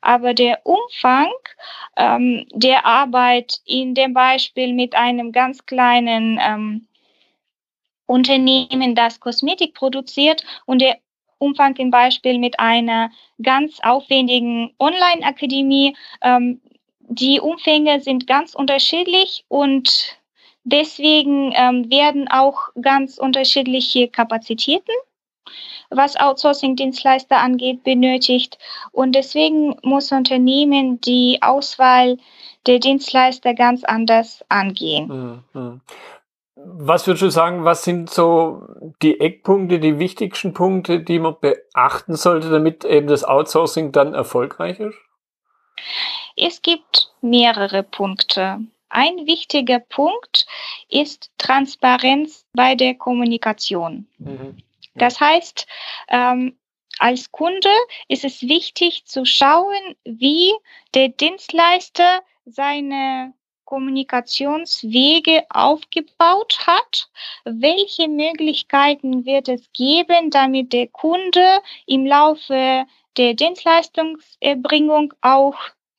Aber 0.00 0.34
der 0.34 0.66
Umfang 0.66 1.30
ähm, 1.96 2.46
der 2.52 2.84
Arbeit 2.84 3.60
in 3.64 3.94
dem 3.94 4.14
Beispiel 4.14 4.72
mit 4.72 4.96
einem 4.96 5.30
ganz 5.30 5.64
kleinen 5.64 6.40
ähm, 6.42 6.88
Unternehmen, 8.06 8.94
das 8.94 9.20
Kosmetik 9.20 9.74
produziert 9.74 10.44
und 10.66 10.82
der 10.82 10.98
Umfang 11.44 11.76
im 11.76 11.90
Beispiel 11.90 12.38
mit 12.38 12.58
einer 12.58 13.10
ganz 13.42 13.78
aufwendigen 13.82 14.72
Online-Akademie, 14.78 15.96
ähm, 16.22 16.60
die 17.00 17.38
Umfänge 17.40 18.00
sind 18.00 18.26
ganz 18.26 18.54
unterschiedlich 18.54 19.44
und 19.48 20.16
Deswegen 20.64 21.52
ähm, 21.54 21.90
werden 21.90 22.26
auch 22.28 22.70
ganz 22.80 23.18
unterschiedliche 23.18 24.08
Kapazitäten, 24.08 24.92
was 25.90 26.16
Outsourcing-Dienstleister 26.16 27.36
angeht, 27.36 27.84
benötigt. 27.84 28.58
Und 28.90 29.12
deswegen 29.12 29.76
muss 29.82 30.10
Unternehmen 30.10 31.02
die 31.02 31.38
Auswahl 31.42 32.16
der 32.66 32.78
Dienstleister 32.78 33.52
ganz 33.52 33.84
anders 33.84 34.42
angehen. 34.48 35.42
Was 36.66 37.06
würdest 37.06 37.22
du 37.22 37.30
sagen, 37.30 37.64
was 37.64 37.84
sind 37.84 38.10
so 38.10 38.66
die 39.02 39.20
Eckpunkte, 39.20 39.78
die 39.78 39.98
wichtigsten 39.98 40.54
Punkte, 40.54 41.00
die 41.00 41.18
man 41.18 41.36
beachten 41.40 42.16
sollte, 42.16 42.50
damit 42.50 42.84
eben 42.84 43.06
das 43.06 43.24
Outsourcing 43.24 43.92
dann 43.92 44.14
erfolgreich 44.14 44.80
ist? 44.80 44.96
Es 46.36 46.62
gibt 46.62 47.12
mehrere 47.20 47.82
Punkte. 47.82 48.60
Ein 48.88 49.26
wichtiger 49.26 49.80
Punkt 49.80 50.46
ist 50.88 51.30
Transparenz 51.38 52.46
bei 52.52 52.74
der 52.74 52.94
Kommunikation. 52.94 54.06
Mhm. 54.18 54.58
Das 54.94 55.20
heißt, 55.20 55.66
ähm, 56.08 56.56
als 56.98 57.32
Kunde 57.32 57.70
ist 58.08 58.24
es 58.24 58.42
wichtig 58.42 59.06
zu 59.06 59.24
schauen, 59.24 59.96
wie 60.04 60.52
der 60.94 61.08
Dienstleister 61.08 62.22
seine 62.46 63.32
Kommunikationswege 63.64 65.44
aufgebaut 65.50 66.58
hat. 66.66 67.08
Welche 67.44 68.08
Möglichkeiten 68.08 69.24
wird 69.24 69.48
es 69.48 69.70
geben, 69.72 70.30
damit 70.30 70.72
der 70.72 70.88
Kunde 70.88 71.60
im 71.86 72.06
Laufe 72.06 72.86
der 73.16 73.34
Dienstleistungserbringung 73.34 75.14
auch 75.20 75.56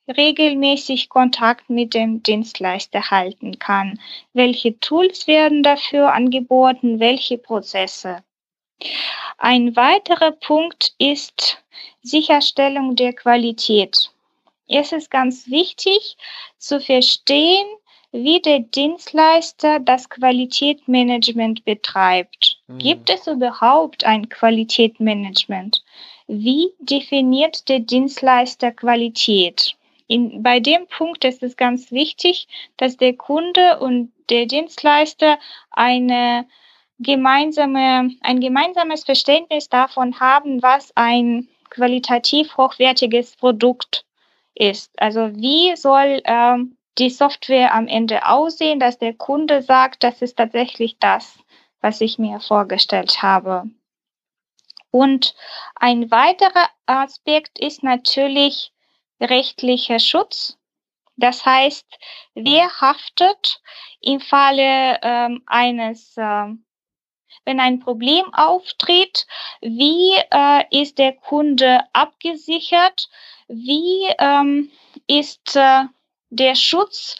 regelmäßig 0.08 1.08
Kontakt 1.08 1.68
mit 1.68 1.94
dem 1.94 2.22
Dienstleister 2.22 3.10
halten 3.10 3.58
kann. 3.58 3.98
Welche 4.32 4.78
Tools 4.78 5.26
werden 5.26 5.62
dafür 5.62 6.12
angeboten? 6.12 7.00
Welche 7.00 7.38
Prozesse? 7.38 8.22
Ein 9.38 9.74
weiterer 9.74 10.32
Punkt 10.32 10.94
ist 10.98 11.62
Sicherstellung 12.02 12.94
der 12.94 13.12
Qualität. 13.14 14.10
Es 14.68 14.92
ist 14.92 15.10
ganz 15.10 15.48
wichtig 15.48 16.16
zu 16.58 16.80
verstehen, 16.80 17.66
wie 18.12 18.40
der 18.40 18.60
Dienstleister 18.60 19.78
das 19.80 20.08
Qualitätsmanagement 20.08 21.64
betreibt. 21.64 22.58
Mhm. 22.66 22.78
Gibt 22.78 23.10
es 23.10 23.26
überhaupt 23.26 24.04
ein 24.04 24.28
Qualitätsmanagement? 24.28 25.84
Wie 26.26 26.70
definiert 26.80 27.68
der 27.68 27.80
Dienstleister 27.80 28.72
Qualität? 28.72 29.76
In, 30.08 30.42
bei 30.42 30.60
dem 30.60 30.86
Punkt 30.86 31.24
ist 31.24 31.42
es 31.42 31.56
ganz 31.56 31.90
wichtig, 31.90 32.48
dass 32.76 32.96
der 32.96 33.14
Kunde 33.14 33.80
und 33.80 34.12
der 34.30 34.46
Dienstleister 34.46 35.38
eine 35.70 36.46
gemeinsame, 36.98 38.10
ein 38.22 38.40
gemeinsames 38.40 39.04
Verständnis 39.04 39.68
davon 39.68 40.18
haben, 40.18 40.62
was 40.62 40.92
ein 40.96 41.48
qualitativ 41.70 42.56
hochwertiges 42.56 43.36
Produkt 43.36 44.05
ist. 44.56 44.90
Also 45.00 45.34
wie 45.36 45.76
soll 45.76 46.22
ähm, 46.24 46.76
die 46.98 47.10
Software 47.10 47.74
am 47.74 47.86
Ende 47.86 48.26
aussehen, 48.26 48.80
dass 48.80 48.98
der 48.98 49.14
Kunde 49.14 49.62
sagt, 49.62 50.02
das 50.02 50.22
ist 50.22 50.36
tatsächlich 50.36 50.98
das, 50.98 51.38
was 51.80 52.00
ich 52.00 52.18
mir 52.18 52.40
vorgestellt 52.40 53.22
habe. 53.22 53.64
Und 54.90 55.34
ein 55.74 56.10
weiterer 56.10 56.68
Aspekt 56.86 57.58
ist 57.58 57.82
natürlich 57.82 58.72
rechtlicher 59.20 59.98
Schutz. 59.98 60.58
Das 61.16 61.44
heißt, 61.44 61.86
wer 62.34 62.80
haftet 62.80 63.60
im 64.00 64.20
Falle 64.20 64.98
ähm, 65.02 65.42
eines, 65.46 66.16
äh, 66.16 66.46
wenn 67.44 67.60
ein 67.60 67.80
Problem 67.80 68.32
auftritt, 68.34 69.26
wie 69.60 70.12
äh, 70.30 70.64
ist 70.70 70.98
der 70.98 71.12
Kunde 71.12 71.80
abgesichert, 71.92 73.08
wie 73.48 74.06
ähm, 74.18 74.70
ist 75.06 75.56
äh, 75.56 75.84
der 76.30 76.54
Schutz 76.54 77.16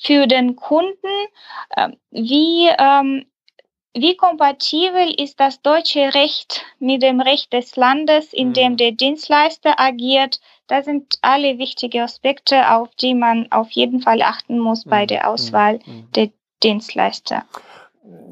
für 0.00 0.26
den 0.26 0.56
Kunden, 0.56 1.26
äh, 1.70 1.90
wie 2.10 2.68
ähm, 2.78 3.26
wie 3.94 4.16
kompatibel 4.16 5.12
ist 5.20 5.38
das 5.38 5.60
deutsche 5.60 6.14
Recht 6.14 6.64
mit 6.78 7.02
dem 7.02 7.20
Recht 7.20 7.52
des 7.52 7.76
Landes, 7.76 8.32
in 8.32 8.54
dem 8.54 8.72
mhm. 8.72 8.76
der 8.78 8.92
Dienstleister 8.92 9.78
agiert? 9.78 10.40
Das 10.66 10.86
sind 10.86 11.18
alle 11.20 11.58
wichtige 11.58 12.02
Aspekte, 12.02 12.70
auf 12.70 12.94
die 12.94 13.14
man 13.14 13.52
auf 13.52 13.70
jeden 13.72 14.00
Fall 14.00 14.22
achten 14.22 14.58
muss 14.58 14.84
bei 14.84 15.02
mhm. 15.02 15.08
der 15.08 15.28
Auswahl 15.28 15.80
mhm. 15.84 16.08
der 16.14 16.30
Dienstleister. 16.62 17.44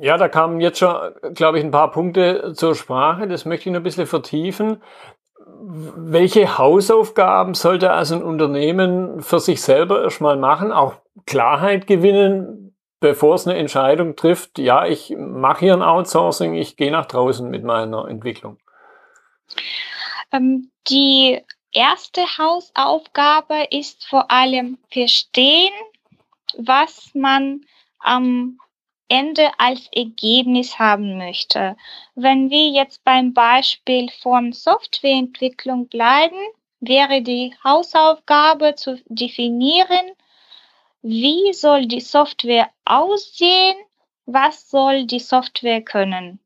Ja, 0.01 0.17
da 0.17 0.29
kamen 0.29 0.61
jetzt 0.61 0.79
schon, 0.79 0.97
glaube 1.35 1.59
ich, 1.59 1.65
ein 1.65 1.71
paar 1.71 1.91
Punkte 1.91 2.53
zur 2.55 2.75
Sprache. 2.75 3.29
Das 3.29 3.45
möchte 3.45 3.69
ich 3.69 3.73
noch 3.73 3.81
ein 3.81 3.85
bisschen 3.85 4.07
vertiefen. 4.07 4.83
Welche 5.63 6.59
Hausaufgaben 6.59 7.55
sollte 7.55 7.93
also 7.93 8.17
ein 8.17 8.23
Unternehmen 8.23 9.21
für 9.23 9.39
sich 9.39 9.63
selber 9.63 10.03
erstmal 10.03 10.37
machen? 10.37 10.73
Auch 10.73 10.95
Klarheit 11.27 11.87
gewinnen, 11.87 12.75
bevor 13.01 13.35
es 13.35 13.47
eine 13.47 13.59
Entscheidung 13.59 14.17
trifft, 14.17 14.59
ja, 14.59 14.87
ich 14.87 15.15
mache 15.17 15.61
hier 15.61 15.75
ein 15.75 15.83
Outsourcing, 15.83 16.55
ich 16.55 16.77
gehe 16.77 16.91
nach 16.91 17.07
draußen 17.07 17.49
mit 17.49 17.63
meiner 17.63 18.09
Entwicklung? 18.09 18.59
Ähm, 20.33 20.71
die 20.89 21.41
erste 21.73 22.23
Hausaufgabe 22.39 23.67
ist 23.71 24.07
vor 24.07 24.31
allem 24.31 24.79
verstehen, 24.91 25.73
was 26.57 27.11
man 27.15 27.63
am 27.99 28.59
Ende 29.11 29.51
als 29.59 29.88
Ergebnis 29.92 30.79
haben 30.79 31.18
möchte. 31.18 31.77
Wenn 32.14 32.49
wir 32.49 32.68
jetzt 32.70 33.05
beim 33.05 33.35
Beispiel 33.35 34.09
von 34.23 34.53
Softwareentwicklung 34.53 35.88
bleiben, 35.88 36.38
wäre 36.81 37.20
die 37.20 37.55
Hausaufgabe 37.62 38.77
zu 38.77 39.03
definieren, 39.07 40.12
wie 41.03 41.53
soll 41.53 41.87
die 41.87 42.01
Software 42.01 42.70
aussehen, 42.85 43.77
was 44.27 44.70
soll 44.70 45.07
die 45.07 45.18
Software 45.18 45.83
können. 45.83 46.40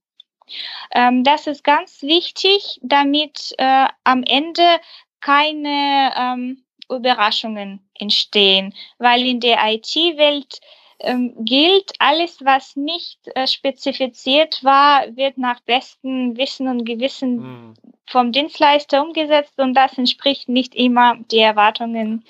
Ähm, 0.95 1.25
das 1.25 1.47
ist 1.47 1.65
ganz 1.65 2.03
wichtig, 2.03 2.79
damit 2.83 3.55
äh, 3.59 3.89
am 4.05 4.23
Ende 4.25 4.81
keine 5.21 6.13
ähm, 6.17 6.65
Überraschungen 6.91 7.89
entstehen, 7.99 8.75
weil 8.99 9.27
in 9.27 9.41
der 9.41 9.59
IT-Welt 9.73 10.61
ähm, 11.05 11.35
gilt, 11.45 11.93
alles, 11.99 12.45
was 12.45 12.77
nicht 12.77 13.19
äh, 13.35 13.47
spezifiziert 13.47 14.63
war, 14.65 15.05
wird 15.17 15.39
nach 15.39 15.61
bestem 15.61 16.37
Wissen 16.37 16.69
und 16.69 16.85
Gewissen 16.85 17.37
mhm. 17.37 17.75
vom 18.07 18.33
Dienstleister 18.33 19.03
umgesetzt 19.03 19.59
und 19.59 19.75
das 19.75 19.97
entspricht 19.99 20.49
nicht 20.49 20.75
immer 20.75 21.17
die 21.31 21.41
Erwartungen 21.41 22.25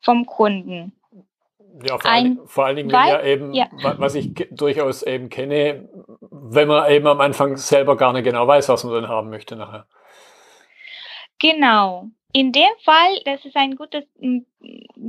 vom 0.00 0.26
Kunden. 0.26 0.92
Ja, 1.82 1.98
vor, 1.98 2.10
ein, 2.10 2.24
allen, 2.24 2.46
vor 2.46 2.66
allen 2.66 2.76
Dingen, 2.76 2.92
weil, 2.92 3.08
ja 3.08 3.22
eben, 3.22 3.54
ja. 3.54 3.68
was 3.72 4.14
ich 4.14 4.34
durchaus 4.50 5.02
eben 5.02 5.28
kenne, 5.30 5.88
wenn 6.30 6.68
man 6.68 6.90
eben 6.90 7.06
am 7.06 7.20
Anfang 7.20 7.56
selber 7.56 7.96
gar 7.96 8.12
nicht 8.12 8.24
genau 8.24 8.46
weiß, 8.46 8.68
was 8.68 8.84
man 8.84 8.94
dann 8.94 9.08
haben 9.08 9.30
möchte 9.30 9.56
nachher. 9.56 9.86
Genau. 11.38 12.08
In 12.32 12.52
dem 12.52 12.70
Fall, 12.84 13.20
das 13.24 13.44
ist 13.44 13.56
ein 13.56 13.76
gutes, 13.76 14.04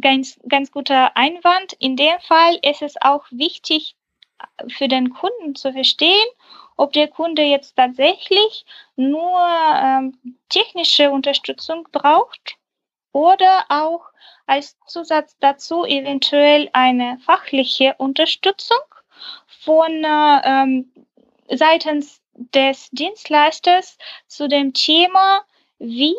ganz, 0.01 0.39
ganz 0.47 0.71
guter 0.71 1.15
Einwand. 1.15 1.73
In 1.73 1.95
dem 1.95 2.19
Fall 2.21 2.57
ist 2.63 2.81
es 2.81 2.95
auch 2.99 3.25
wichtig 3.29 3.95
für 4.69 4.87
den 4.87 5.11
Kunden 5.11 5.53
zu 5.55 5.71
verstehen, 5.71 6.27
ob 6.77 6.93
der 6.93 7.07
Kunde 7.07 7.43
jetzt 7.43 7.75
tatsächlich 7.75 8.65
nur 8.95 9.39
ähm, 9.39 10.17
technische 10.49 11.11
Unterstützung 11.11 11.87
braucht 11.91 12.55
oder 13.11 13.65
auch 13.69 14.05
als 14.47 14.77
Zusatz 14.87 15.37
dazu 15.39 15.85
eventuell 15.85 16.69
eine 16.73 17.19
fachliche 17.19 17.93
Unterstützung 17.99 18.79
von 19.63 20.03
äh, 20.03 20.41
ähm, 20.43 20.91
seitens 21.49 22.21
des 22.33 22.89
Dienstleisters 22.91 23.97
zu 24.27 24.47
dem 24.47 24.73
Thema, 24.73 25.43
wie 25.77 26.15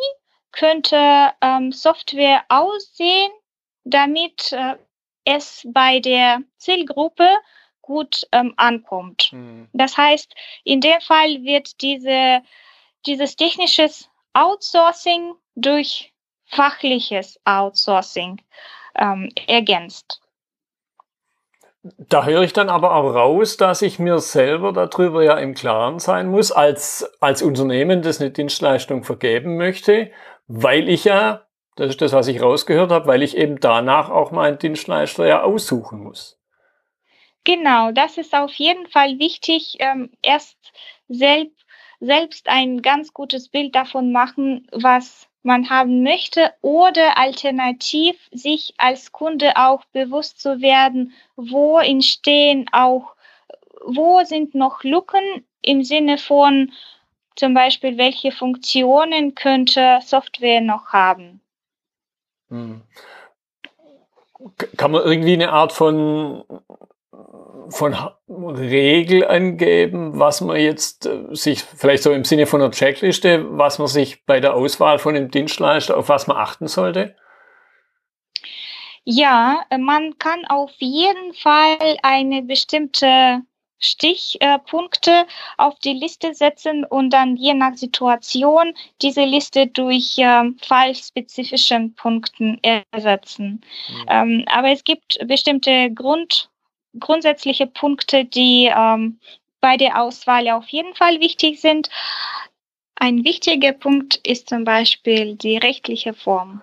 könnte 0.53 1.33
ähm, 1.41 1.73
Software 1.73 2.45
aussehen, 2.49 3.31
damit 3.85 4.53
äh, 4.53 4.77
es 5.25 5.67
bei 5.67 6.01
der 6.01 6.43
Zielgruppe 6.59 7.29
gut 7.81 8.27
ähm, 8.33 8.55
ankommt. 8.57 9.31
Mhm. 9.33 9.69
Das 9.73 9.97
heißt, 9.97 10.35
in 10.65 10.81
dem 10.81 11.01
Fall 11.01 11.43
wird 11.43 11.81
diese, 11.81 12.43
dieses 13.07 13.37
technisches 13.37 14.09
Outsourcing 14.35 15.35
durch 15.55 16.13
fachliches 16.47 17.39
Outsourcing 17.45 18.41
ähm, 18.95 19.31
ergänzt. 19.47 20.21
Da 21.83 22.25
höre 22.25 22.43
ich 22.43 22.53
dann 22.53 22.69
aber 22.69 22.95
auch 22.95 23.13
raus, 23.13 23.57
dass 23.57 23.83
ich 23.83 23.99
mir 23.99 24.21
selber 24.21 24.73
darüber 24.73 25.25
ja 25.25 25.37
im 25.39 25.55
Klaren 25.55 25.99
sein 25.99 26.29
muss, 26.29 26.53
als, 26.53 27.11
als 27.19 27.43
Unternehmen, 27.43 28.03
das 28.03 28.21
eine 28.21 28.31
Dienstleistung 28.31 29.03
vergeben 29.03 29.57
möchte, 29.57 30.13
weil 30.55 30.91
ich 30.91 31.05
ja, 31.05 31.47
das 31.77 31.91
ist 31.91 32.03
das, 32.03 32.13
was 32.13 32.29
ich 32.29 32.43
rausgehört 32.43 32.91
habe, 32.91 33.07
weil 33.07 33.23
ich 33.23 33.37
eben 33.39 33.59
danach 33.59 34.11
auch 34.11 34.33
meinen 34.33 34.59
Dienstleister 34.59 35.27
ja 35.27 35.43
aussuchen 35.43 36.03
muss. 36.03 36.39
Genau, 37.45 37.91
das 37.91 38.19
ist 38.19 38.35
auf 38.35 38.53
jeden 38.55 38.87
Fall 38.87 39.19
wichtig. 39.19 39.77
Ähm, 39.79 40.11
erst 40.21 40.59
selbst, 41.09 41.65
selbst 42.01 42.49
ein 42.51 42.83
ganz 42.83 43.15
gutes 43.15 43.49
Bild 43.49 43.75
davon 43.75 44.13
machen, 44.13 44.69
was 44.73 45.27
man 45.43 45.71
haben 45.71 46.03
möchte 46.03 46.53
oder 46.61 47.17
alternativ 47.17 48.17
sich 48.31 48.75
als 48.77 49.11
Kunde 49.11 49.57
auch 49.57 49.85
bewusst 49.87 50.41
zu 50.41 50.61
werden, 50.61 51.15
wo 51.35 51.79
entstehen 51.79 52.67
auch, 52.73 53.15
wo 53.87 54.23
sind 54.25 54.55
noch 54.55 54.85
Lücken 54.85 55.47
im 55.63 55.83
Sinne 55.83 56.19
von 56.19 56.73
zum 57.37 57.55
Beispiel, 57.55 57.99
welche 57.99 58.33
Funktionen 58.33 59.35
könnte 59.35 59.99
Software 60.05 60.61
noch 60.61 60.93
haben. 60.93 61.41
Hm. 62.49 62.83
Kann 64.77 64.91
man 64.91 65.05
irgendwie 65.05 65.35
eine 65.35 65.53
Art 65.53 65.73
von 65.73 66.45
von 67.73 67.95
Regel 68.29 69.27
angeben, 69.27 70.19
was 70.19 70.41
man 70.41 70.57
jetzt 70.57 71.07
äh, 71.07 71.35
sich, 71.35 71.63
vielleicht 71.63 72.03
so 72.03 72.13
im 72.13 72.25
Sinne 72.25 72.47
von 72.47 72.61
einer 72.61 72.71
Checkliste, 72.71 73.47
was 73.59 73.79
man 73.79 73.89
sich 73.89 74.25
bei 74.25 74.41
der 74.41 74.55
Auswahl 74.55 74.99
von 74.99 75.15
dem 75.15 75.31
Dienstleister, 75.31 75.97
auf 75.97 76.09
was 76.09 76.27
man 76.27 76.37
achten 76.37 76.69
sollte? 76.69 77.17
Ja, 79.05 79.65
man 79.77 80.17
kann 80.19 80.45
auf 80.47 80.71
jeden 80.79 81.35
Fall 81.35 81.97
eine 82.03 82.43
bestimmte 82.43 83.41
Stichpunkte 83.83 85.27
auf 85.59 85.79
die 85.81 85.93
Liste 85.93 86.35
setzen 86.35 86.85
und 86.85 87.11
dann 87.11 87.37
je 87.37 87.53
nach 87.53 87.75
Situation 87.75 88.75
diese 89.03 89.25
Liste 89.25 89.67
durch 89.67 90.17
äh, 90.19 90.45
fallspezifischen 90.63 91.95
Punkten 91.95 92.61
ersetzen. 92.63 93.61
Mhm. 93.89 94.07
Ähm, 94.09 94.45
aber 94.47 94.71
es 94.71 94.85
gibt 94.85 95.19
bestimmte 95.27 95.93
Grund 95.93 96.49
grundsätzliche 96.99 97.67
Punkte, 97.67 98.25
die 98.25 98.71
ähm, 98.75 99.19
bei 99.61 99.77
der 99.77 100.01
Auswahl 100.01 100.49
auf 100.51 100.69
jeden 100.69 100.95
Fall 100.95 101.21
wichtig 101.21 101.61
sind. 101.61 101.89
Ein 102.97 103.25
wichtiger 103.25 103.73
Punkt 103.73 104.17
ist 104.27 104.49
zum 104.49 104.65
Beispiel 104.65 105.37
die 105.37 105.57
rechtliche 105.57 106.13
Form. 106.13 106.63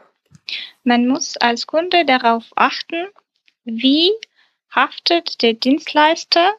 Man 0.83 1.07
muss 1.07 1.37
als 1.37 1.67
Kunde 1.67 2.05
darauf 2.05 2.45
achten, 2.55 3.07
wie 3.63 4.11
haftet 4.71 5.41
der 5.41 5.53
Dienstleister, 5.53 6.53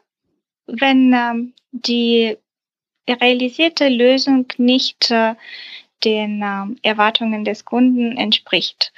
wenn 0.79 1.13
ähm, 1.13 1.55
die 1.73 2.37
realisierte 3.09 3.89
Lösung 3.89 4.47
nicht 4.59 5.11
äh, 5.11 5.35
den 6.05 6.43
äh, 6.43 6.89
Erwartungen 6.89 7.45
des 7.45 7.65
Kunden 7.65 8.17
entspricht 8.17 8.93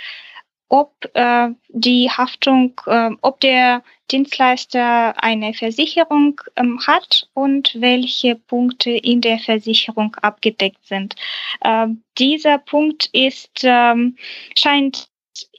ob 0.73 1.11
äh, 1.13 1.51
die 1.69 2.09
Haftung, 2.11 2.81
äh, 2.87 3.11
ob 3.21 3.41
der 3.41 3.83
Dienstleister 4.11 5.23
eine 5.23 5.53
Versicherung 5.53 6.41
ähm, 6.57 6.81
hat 6.87 7.29
und 7.35 7.77
welche 7.79 8.37
Punkte 8.37 8.91
in 8.91 9.21
der 9.21 9.39
Versicherung 9.39 10.17
abgedeckt 10.23 10.83
sind. 10.87 11.15
Äh, 11.61 11.89
dieser 12.17 12.57
Punkt 12.57 13.11
ist, 13.13 13.61
ähm, 13.65 14.17
scheint 14.57 15.11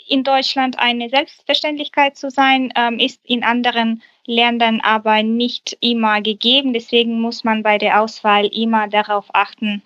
in 0.08 0.23
Deutschland 0.23 0.80
eine 0.80 1.10
Selbstverständlichkeit 1.10 2.17
zu 2.17 2.32
sein, 2.32 2.73
ähm, 2.76 2.97
ist 2.97 3.21
in 3.23 3.43
anderen 3.43 4.02
Ländern 4.26 4.82
aber 4.82 5.24
nicht 5.24 5.78
immer 5.82 6.22
gegeben. 6.22 6.74
Deswegen 6.74 7.20
muss 7.20 7.44
man 7.44 7.64
bei 7.64 7.78
der 7.78 8.02
Auswahl 8.02 8.46
immer 8.48 8.88
darauf 8.88 9.26
achten. 9.34 9.82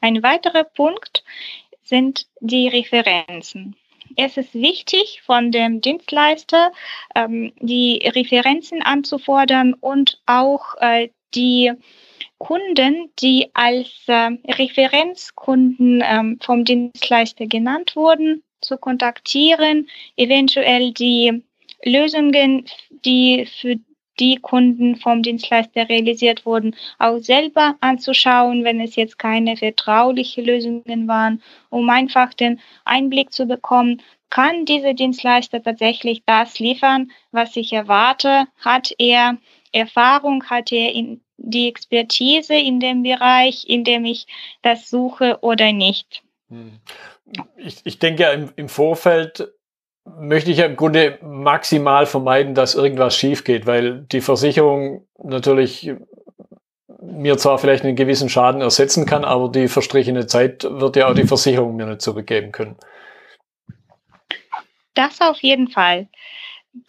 Ein 0.00 0.22
weiterer 0.22 0.64
Punkt 0.64 1.24
sind 1.82 2.26
die 2.40 2.68
Referenzen 2.68 3.76
es 4.16 4.36
ist 4.36 4.54
wichtig, 4.54 5.22
von 5.24 5.50
dem 5.50 5.80
Dienstleister 5.80 6.72
ähm, 7.14 7.52
die 7.58 8.02
Referenzen 8.14 8.82
anzufordern 8.82 9.74
und 9.74 10.20
auch 10.26 10.74
äh, 10.78 11.10
die 11.34 11.72
Kunden, 12.38 13.10
die 13.20 13.50
als 13.54 13.88
äh, 14.06 14.30
Referenzkunden 14.46 16.02
ähm, 16.04 16.38
vom 16.42 16.64
Dienstleister 16.64 17.46
genannt 17.46 17.96
wurden, 17.96 18.42
zu 18.60 18.78
kontaktieren, 18.78 19.88
eventuell 20.16 20.92
die 20.92 21.42
Lösungen, 21.84 22.66
die 23.04 23.46
für 23.46 23.76
die 24.20 24.36
Kunden 24.36 24.96
vom 24.96 25.22
Dienstleister 25.22 25.88
realisiert 25.88 26.46
wurden, 26.46 26.76
auch 26.98 27.18
selber 27.18 27.76
anzuschauen, 27.80 28.64
wenn 28.64 28.80
es 28.80 28.96
jetzt 28.96 29.18
keine 29.18 29.56
vertrauliche 29.56 30.42
Lösungen 30.42 31.08
waren, 31.08 31.42
um 31.70 31.90
einfach 31.90 32.32
den 32.32 32.60
Einblick 32.84 33.32
zu 33.32 33.46
bekommen, 33.46 34.02
kann 34.30 34.64
dieser 34.64 34.94
Dienstleister 34.94 35.62
tatsächlich 35.62 36.22
das 36.26 36.58
liefern, 36.58 37.12
was 37.30 37.56
ich 37.56 37.72
erwarte? 37.72 38.46
Hat 38.58 38.92
er 38.98 39.38
Erfahrung, 39.72 40.44
hat 40.44 40.72
er 40.72 40.92
die 41.36 41.68
Expertise 41.68 42.54
in 42.54 42.80
dem 42.80 43.02
Bereich, 43.02 43.64
in 43.68 43.84
dem 43.84 44.04
ich 44.04 44.26
das 44.62 44.88
suche 44.88 45.38
oder 45.42 45.72
nicht? 45.72 46.22
Hm. 46.48 46.80
Ich, 47.56 47.76
ich 47.84 47.98
denke 47.98 48.24
im, 48.24 48.52
im 48.56 48.68
Vorfeld 48.68 49.53
möchte 50.04 50.50
ich 50.50 50.58
ja 50.58 50.66
im 50.66 50.76
Grunde 50.76 51.18
maximal 51.22 52.06
vermeiden, 52.06 52.54
dass 52.54 52.74
irgendwas 52.74 53.16
schief 53.16 53.44
geht, 53.44 53.66
weil 53.66 54.02
die 54.02 54.20
Versicherung 54.20 55.06
natürlich 55.22 55.92
mir 57.00 57.36
zwar 57.36 57.58
vielleicht 57.58 57.84
einen 57.84 57.96
gewissen 57.96 58.28
Schaden 58.28 58.60
ersetzen 58.60 59.06
kann, 59.06 59.24
aber 59.24 59.50
die 59.50 59.68
verstrichene 59.68 60.26
Zeit 60.26 60.64
wird 60.64 60.96
ja 60.96 61.08
auch 61.08 61.14
die 61.14 61.26
Versicherung 61.26 61.76
mir 61.76 61.86
nicht 61.86 62.02
zurückgeben 62.02 62.52
können. 62.52 62.76
Das 64.94 65.20
auf 65.20 65.38
jeden 65.40 65.68
Fall. 65.68 66.08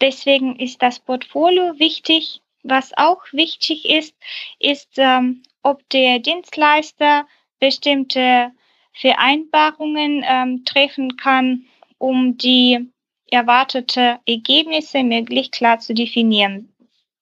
Deswegen 0.01 0.57
ist 0.57 0.81
das 0.81 0.99
Portfolio 0.99 1.79
wichtig. 1.79 2.41
Was 2.63 2.91
auch 2.97 3.21
wichtig 3.31 3.89
ist, 3.89 4.15
ist, 4.59 4.89
ähm, 4.97 5.43
ob 5.61 5.87
der 5.89 6.19
Dienstleister 6.19 7.27
bestimmte 7.59 8.51
Vereinbarungen 8.93 10.23
ähm, 10.27 10.63
treffen 10.65 11.17
kann, 11.17 11.65
um 11.97 12.37
die 12.37 12.89
erwartete 13.31 14.19
Ergebnisse 14.25 15.03
möglichst 15.03 15.53
klar 15.53 15.79
zu 15.79 15.93
definieren. 15.93 16.73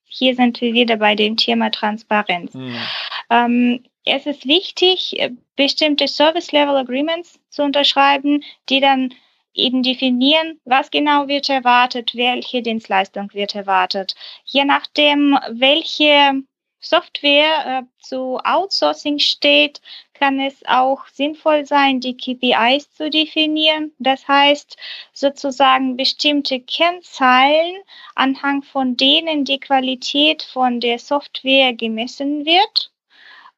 Hier 0.06 0.36
sind 0.36 0.62
wir 0.62 0.74
wieder 0.74 0.98
bei 0.98 1.16
dem 1.16 1.38
Thema 1.38 1.72
Transparenz. 1.72 2.54
Mhm. 2.54 2.76
Ähm, 3.30 3.84
es 4.06 4.26
ist 4.26 4.46
wichtig, 4.46 5.16
bestimmte 5.56 6.08
Service 6.08 6.52
Level 6.52 6.76
Agreements 6.76 7.40
zu 7.50 7.64
unterschreiben, 7.64 8.44
die 8.70 8.80
dann 8.80 9.14
eben 9.54 9.84
definieren, 9.84 10.60
was 10.66 10.92
genau 10.92 11.28
wird 11.28 11.50
erwartet, 11.50 12.16
welche 12.16 12.62
Dienstleistung 12.62 13.34
wird 13.34 13.56
erwartet. 13.56 14.16
Je 14.46 14.66
nachdem, 14.66 15.38
welche 15.52 16.44
Software 16.84 17.66
äh, 17.66 18.04
zu 18.04 18.40
Outsourcing 18.44 19.18
steht, 19.18 19.82
kann 20.14 20.40
es 20.40 20.64
auch 20.68 21.08
sinnvoll 21.08 21.66
sein, 21.66 22.00
die 22.00 22.16
KPIs 22.16 22.94
zu 22.94 23.10
definieren. 23.10 23.92
Das 24.00 24.28
heißt, 24.28 24.78
sozusagen 25.14 25.98
bestimmte 25.98 26.60
Kennzahlen, 26.60 27.78
anhand 28.16 28.66
von 28.66 28.98
denen 28.98 29.46
die 29.46 29.60
Qualität 29.60 30.44
von 30.44 30.80
der 30.80 31.00
Software 31.00 31.74
gemessen 31.74 32.46
wird 32.46 32.92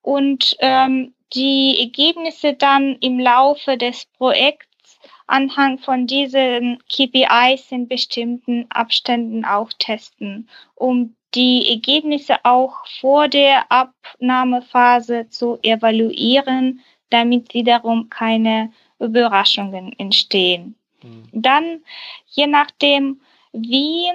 und 0.02 0.56
ähm, 0.60 1.14
die 1.34 1.78
Ergebnisse 1.80 2.54
dann 2.54 2.96
im 3.02 3.20
Laufe 3.20 3.78
des 3.78 4.06
Projekts 4.06 5.00
anhand 5.28 5.82
von 5.82 6.06
diesen 6.08 6.80
KPIs 6.88 7.72
in 7.72 7.88
bestimmten 7.88 8.68
Abständen 8.70 9.44
auch 9.44 9.72
testen, 9.78 10.48
um 10.76 11.16
die 11.36 11.70
Ergebnisse 11.70 12.38
auch 12.44 12.86
vor 13.00 13.28
der 13.28 13.72
Abnahmephase 13.72 15.30
zu 15.30 15.60
evaluieren, 15.62 16.82
damit 17.10 17.54
wiederum 17.54 18.10
keine 18.10 18.72
Überraschungen 19.00 19.94
entstehen. 20.00 20.76
Mhm. 21.04 21.24
Dann, 21.32 21.84
je 22.28 22.48
nachdem, 22.48 23.22
wie 23.52 24.12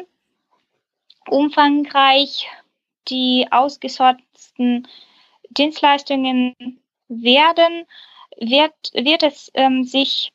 umfangreich 1.28 2.48
die 3.08 3.46
ausgesorteten 3.50 4.88
Dienstleistungen 5.50 6.54
werden, 7.08 7.86
wird, 8.38 8.72
wird 8.94 9.22
es 9.22 9.50
ähm, 9.54 9.84
sich 9.84 10.32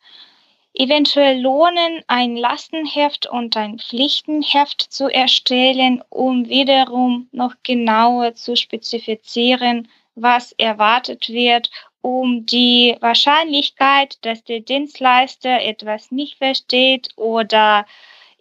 eventuell 0.76 1.42
lohnen, 1.42 2.04
ein 2.08 2.36
Lastenheft 2.36 3.28
und 3.28 3.56
ein 3.58 3.80
Pflichtenheft 3.80 4.82
zu 4.82 5.08
erstellen, 5.08 6.04
um 6.10 6.48
wiederum 6.50 7.28
noch 7.32 7.56
genauer 7.64 8.36
zu 8.36 8.56
spezifizieren, 8.56 9.88
was 10.16 10.52
erwartet 10.54 11.30
wird, 11.30 11.70
um 12.02 12.46
die 12.46 12.96
Wahrscheinlichkeit, 13.00 14.24
dass 14.26 14.44
der 14.44 14.60
Dienstleister 14.60 15.62
etwas 15.62 16.12
nicht 16.12 16.38
versteht 16.38 17.10
oder 17.16 17.86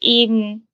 eben 0.01 0.69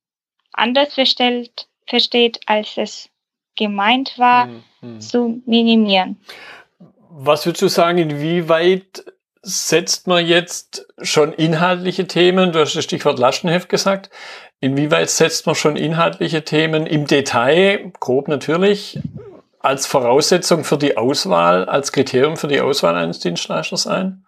anders 0.52 0.94
verstellt, 0.94 1.68
versteht, 1.86 2.40
als 2.46 2.76
es 2.76 3.08
gemeint 3.56 4.18
war, 4.18 4.46
mhm. 4.80 5.00
zu 5.00 5.42
minimieren. 5.46 6.20
Was 7.10 7.46
würdest 7.46 7.62
du 7.62 7.68
sagen, 7.68 7.98
inwieweit 7.98 9.04
setzt 9.42 10.06
man 10.06 10.26
jetzt 10.26 10.86
schon 11.02 11.32
inhaltliche 11.32 12.06
Themen, 12.06 12.52
du 12.52 12.60
hast 12.60 12.76
das 12.76 12.84
Stichwort 12.84 13.18
Lastenheft 13.18 13.68
gesagt, 13.68 14.10
inwieweit 14.60 15.10
setzt 15.10 15.46
man 15.46 15.54
schon 15.54 15.76
inhaltliche 15.76 16.44
Themen 16.44 16.86
im 16.86 17.06
Detail, 17.06 17.92
grob 18.00 18.28
natürlich, 18.28 18.98
als 19.58 19.86
Voraussetzung 19.86 20.64
für 20.64 20.78
die 20.78 20.96
Auswahl, 20.96 21.66
als 21.66 21.92
Kriterium 21.92 22.36
für 22.36 22.48
die 22.48 22.60
Auswahl 22.60 22.96
eines 22.96 23.20
Dienstleisters 23.20 23.86
ein? 23.86 24.24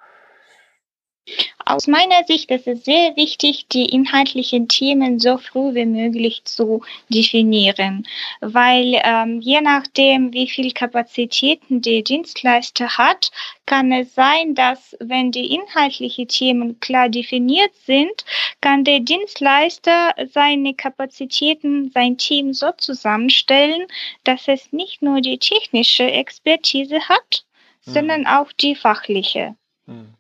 Aus 1.64 1.86
meiner 1.86 2.24
Sicht 2.24 2.50
ist 2.50 2.66
es 2.66 2.84
sehr 2.84 3.16
wichtig, 3.16 3.68
die 3.68 3.86
inhaltlichen 3.86 4.66
Themen 4.66 5.20
so 5.20 5.38
früh 5.38 5.72
wie 5.74 5.86
möglich 5.86 6.42
zu 6.44 6.82
definieren, 7.08 8.06
weil 8.40 9.00
ähm, 9.04 9.40
je 9.40 9.60
nachdem, 9.60 10.32
wie 10.32 10.48
viel 10.48 10.72
Kapazitäten 10.72 11.80
der 11.80 12.02
Dienstleister 12.02 12.98
hat, 12.98 13.30
kann 13.66 13.92
es 13.92 14.14
sein, 14.14 14.56
dass 14.56 14.96
wenn 14.98 15.30
die 15.30 15.54
inhaltlichen 15.54 16.26
Themen 16.26 16.80
klar 16.80 17.08
definiert 17.08 17.74
sind, 17.86 18.24
kann 18.60 18.82
der 18.82 18.98
Dienstleister 18.98 20.14
seine 20.32 20.74
Kapazitäten, 20.74 21.92
sein 21.92 22.18
Team 22.18 22.52
so 22.52 22.72
zusammenstellen, 22.72 23.86
dass 24.24 24.48
es 24.48 24.72
nicht 24.72 25.02
nur 25.02 25.20
die 25.20 25.38
technische 25.38 26.10
Expertise 26.10 27.08
hat, 27.08 27.44
mhm. 27.86 27.92
sondern 27.92 28.26
auch 28.26 28.52
die 28.52 28.74
fachliche. 28.74 29.54
Mhm. 29.86 30.14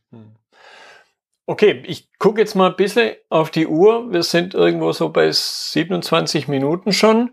Okay, 1.46 1.82
ich 1.86 2.08
gucke 2.18 2.40
jetzt 2.40 2.54
mal 2.54 2.70
ein 2.70 2.76
bisschen 2.76 3.12
auf 3.28 3.50
die 3.50 3.66
Uhr. 3.66 4.12
Wir 4.12 4.22
sind 4.22 4.54
irgendwo 4.54 4.92
so 4.92 5.08
bei 5.08 5.30
27 5.30 6.46
Minuten 6.46 6.92
schon. 6.92 7.32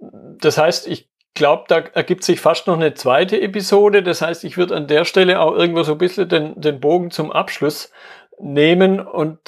Das 0.00 0.58
heißt, 0.58 0.86
ich 0.86 1.08
glaube, 1.34 1.64
da 1.68 1.78
ergibt 1.78 2.24
sich 2.24 2.40
fast 2.40 2.66
noch 2.66 2.76
eine 2.76 2.94
zweite 2.94 3.40
Episode. 3.40 4.02
Das 4.02 4.20
heißt, 4.20 4.44
ich 4.44 4.58
würde 4.58 4.76
an 4.76 4.86
der 4.86 5.04
Stelle 5.04 5.40
auch 5.40 5.54
irgendwo 5.54 5.82
so 5.82 5.92
ein 5.92 5.98
bisschen 5.98 6.28
den, 6.28 6.60
den 6.60 6.80
Bogen 6.80 7.10
zum 7.10 7.32
Abschluss 7.32 7.90
nehmen 8.38 9.00
und 9.00 9.38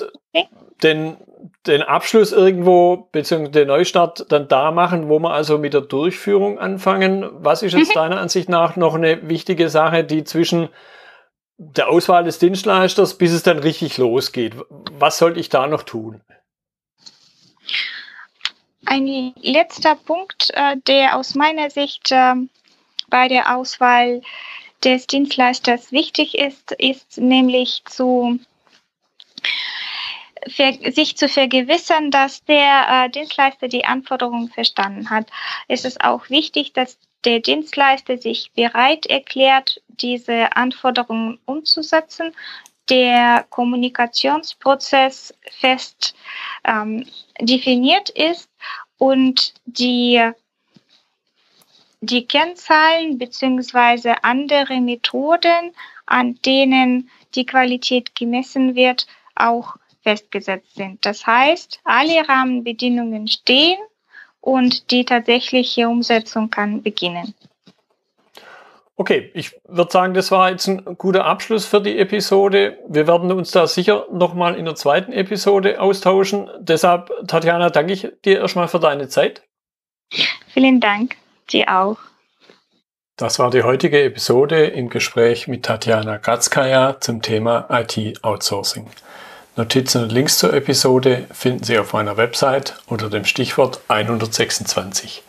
den, 0.83 1.17
den 1.67 1.83
Abschluss 1.83 2.33
irgendwo, 2.33 3.09
beziehungsweise 3.13 3.53
den 3.53 3.69
Neustart 3.69 4.33
dann 4.33 4.49
da 4.49 4.71
machen, 4.71 5.11
wo 5.11 5.19
wir 5.19 5.33
also 5.33 5.59
mit 5.59 5.75
der 5.75 5.83
Durchführung 5.83 6.59
anfangen. 6.59 7.29
Was 7.35 7.63
ist 7.63 7.75
jetzt 7.75 7.91
mhm. 7.91 8.01
deiner 8.01 8.21
Ansicht 8.21 8.49
nach 8.49 8.77
noch 8.77 8.95
eine 8.95 9.29
wichtige 9.29 9.69
Sache, 9.69 10.05
die 10.05 10.25
zwischen 10.25 10.71
der 11.63 11.91
Auswahl 11.91 12.25
des 12.25 12.39
Dienstleisters, 12.39 13.19
bis 13.19 13.33
es 13.33 13.43
dann 13.43 13.59
richtig 13.59 13.99
losgeht. 13.99 14.55
Was 14.93 15.19
sollte 15.19 15.41
ich 15.41 15.51
da 15.51 15.67
noch 15.67 15.83
tun? 15.83 16.23
Ein 18.87 19.35
letzter 19.37 19.95
Punkt, 19.95 20.49
äh, 20.55 20.79
der 20.87 21.17
aus 21.17 21.35
meiner 21.35 21.69
Sicht 21.69 22.11
äh, 22.13 22.35
bei 23.11 23.29
der 23.29 23.55
Auswahl 23.55 24.23
des 24.83 25.07
Dienstleisters 25.07 25.93
wichtig 25.93 26.39
ist, 26.39 26.73
ist 26.73 27.19
nämlich 27.19 27.83
zu 27.85 28.39
sich 30.47 31.17
zu 31.17 31.29
vergewissern, 31.29 32.11
dass 32.11 32.45
der 32.45 32.87
äh, 32.89 33.11
Dienstleister 33.11 33.69
die 33.69 33.85
Anforderungen 33.85 34.49
verstanden 34.49 35.11
hat. 35.11 35.27
Es 35.69 35.85
ist 35.85 36.03
auch 36.03 36.31
wichtig, 36.31 36.73
dass 36.73 36.99
der 37.25 37.41
Dienstleister 37.41 38.19
sich 38.19 38.53
bereit 38.53 39.07
erklärt, 39.07 39.83
diese 39.89 40.57
Anforderungen 40.57 41.39
umzusetzen, 41.45 42.35
der 42.89 43.47
Kommunikationsprozess 43.51 45.35
fest 45.51 46.15
ähm, 46.65 47.07
definiert 47.41 48.11
ist 48.11 48.51
und 48.99 49.55
die, 49.65 50.31
die 52.01 52.27
Kennzahlen 52.27 53.19
bzw. 53.19 54.15
andere 54.23 54.81
Methoden, 54.81 55.73
an 56.07 56.39
denen 56.45 57.11
die 57.35 57.47
Qualität 57.47 58.17
gemessen 58.17 58.75
wird, 58.75 59.07
auch 59.37 59.77
festgesetzt 60.03 60.75
sind. 60.75 61.05
Das 61.05 61.27
heißt, 61.27 61.81
alle 61.85 62.29
Rahmenbedingungen 62.29 63.29
stehen 63.29 63.79
und 64.41 64.91
die 64.91 65.05
tatsächliche 65.05 65.89
Umsetzung 65.89 66.51
kann 66.51 66.83
beginnen. 66.83 67.35
Okay, 68.97 69.31
ich 69.33 69.59
würde 69.67 69.91
sagen, 69.91 70.13
das 70.13 70.31
war 70.31 70.51
jetzt 70.51 70.67
ein 70.67 70.85
guter 70.99 71.25
Abschluss 71.25 71.65
für 71.65 71.81
die 71.81 71.99
Episode. 71.99 72.77
Wir 72.87 73.07
werden 73.07 73.33
uns 73.33 73.51
da 73.51 73.67
sicher 73.67 74.07
nochmal 74.13 74.57
in 74.57 74.67
der 74.67 74.75
zweiten 74.75 75.13
Episode 75.13 75.81
austauschen. 75.81 76.51
Deshalb, 76.59 77.11
Tatjana, 77.27 77.71
danke 77.71 77.95
ich 77.95 78.09
dir 78.27 78.41
erstmal 78.41 78.69
für 78.69 78.79
deine 78.79 79.09
Zeit. 79.09 79.43
Vielen 80.49 80.81
Dank, 80.81 81.17
dir 81.51 81.75
auch. 81.75 81.97
Das 83.17 83.39
war 83.39 83.51
die 83.51 83.63
heutige 83.63 84.03
Episode 84.03 84.67
im 84.67 84.91
Gespräch 84.91 85.49
mit 85.49 85.65
Tatjana 85.65 86.19
Kratzkaya 86.19 87.01
zum 87.01 87.23
Thema 87.23 87.69
IT-Outsourcing. 87.71 88.87
Notizen 89.61 90.03
und 90.03 90.11
Links 90.11 90.39
zur 90.39 90.55
Episode 90.55 91.27
finden 91.33 91.65
Sie 91.65 91.79
auf 91.79 91.93
meiner 91.93 92.17
Website 92.17 92.81
unter 92.87 93.11
dem 93.11 93.27
Stichwort 93.27 93.83
126. 93.89 95.23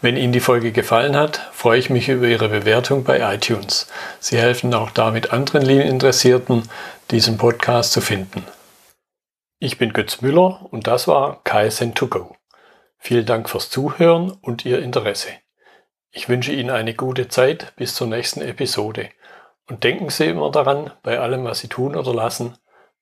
Wenn 0.00 0.16
Ihnen 0.16 0.32
die 0.32 0.40
Folge 0.40 0.72
gefallen 0.72 1.14
hat, 1.14 1.50
freue 1.52 1.78
ich 1.78 1.90
mich 1.90 2.08
über 2.08 2.26
Ihre 2.26 2.48
Bewertung 2.48 3.04
bei 3.04 3.34
iTunes. 3.34 3.86
Sie 4.18 4.38
helfen 4.38 4.72
auch 4.72 4.92
damit 4.92 5.34
anderen 5.34 5.60
Lean-Interessierten, 5.60 6.62
diesen 7.10 7.36
Podcast 7.36 7.92
zu 7.92 8.00
finden. 8.00 8.46
Ich 9.58 9.76
bin 9.76 9.92
Götz 9.92 10.22
Müller 10.22 10.66
und 10.70 10.86
das 10.86 11.06
war 11.06 11.42
KSN2Go. 11.44 12.34
Vielen 12.96 13.26
Dank 13.26 13.50
fürs 13.50 13.68
Zuhören 13.68 14.30
und 14.40 14.64
Ihr 14.64 14.80
Interesse. 14.80 15.28
Ich 16.12 16.30
wünsche 16.30 16.52
Ihnen 16.52 16.70
eine 16.70 16.94
gute 16.94 17.28
Zeit 17.28 17.74
bis 17.76 17.94
zur 17.94 18.06
nächsten 18.06 18.40
Episode. 18.40 19.10
Und 19.68 19.84
denken 19.84 20.08
Sie 20.08 20.24
immer 20.24 20.50
daran, 20.50 20.92
bei 21.02 21.18
allem, 21.18 21.44
was 21.44 21.58
Sie 21.58 21.68
tun 21.68 21.94
oder 21.94 22.14
lassen, 22.14 22.56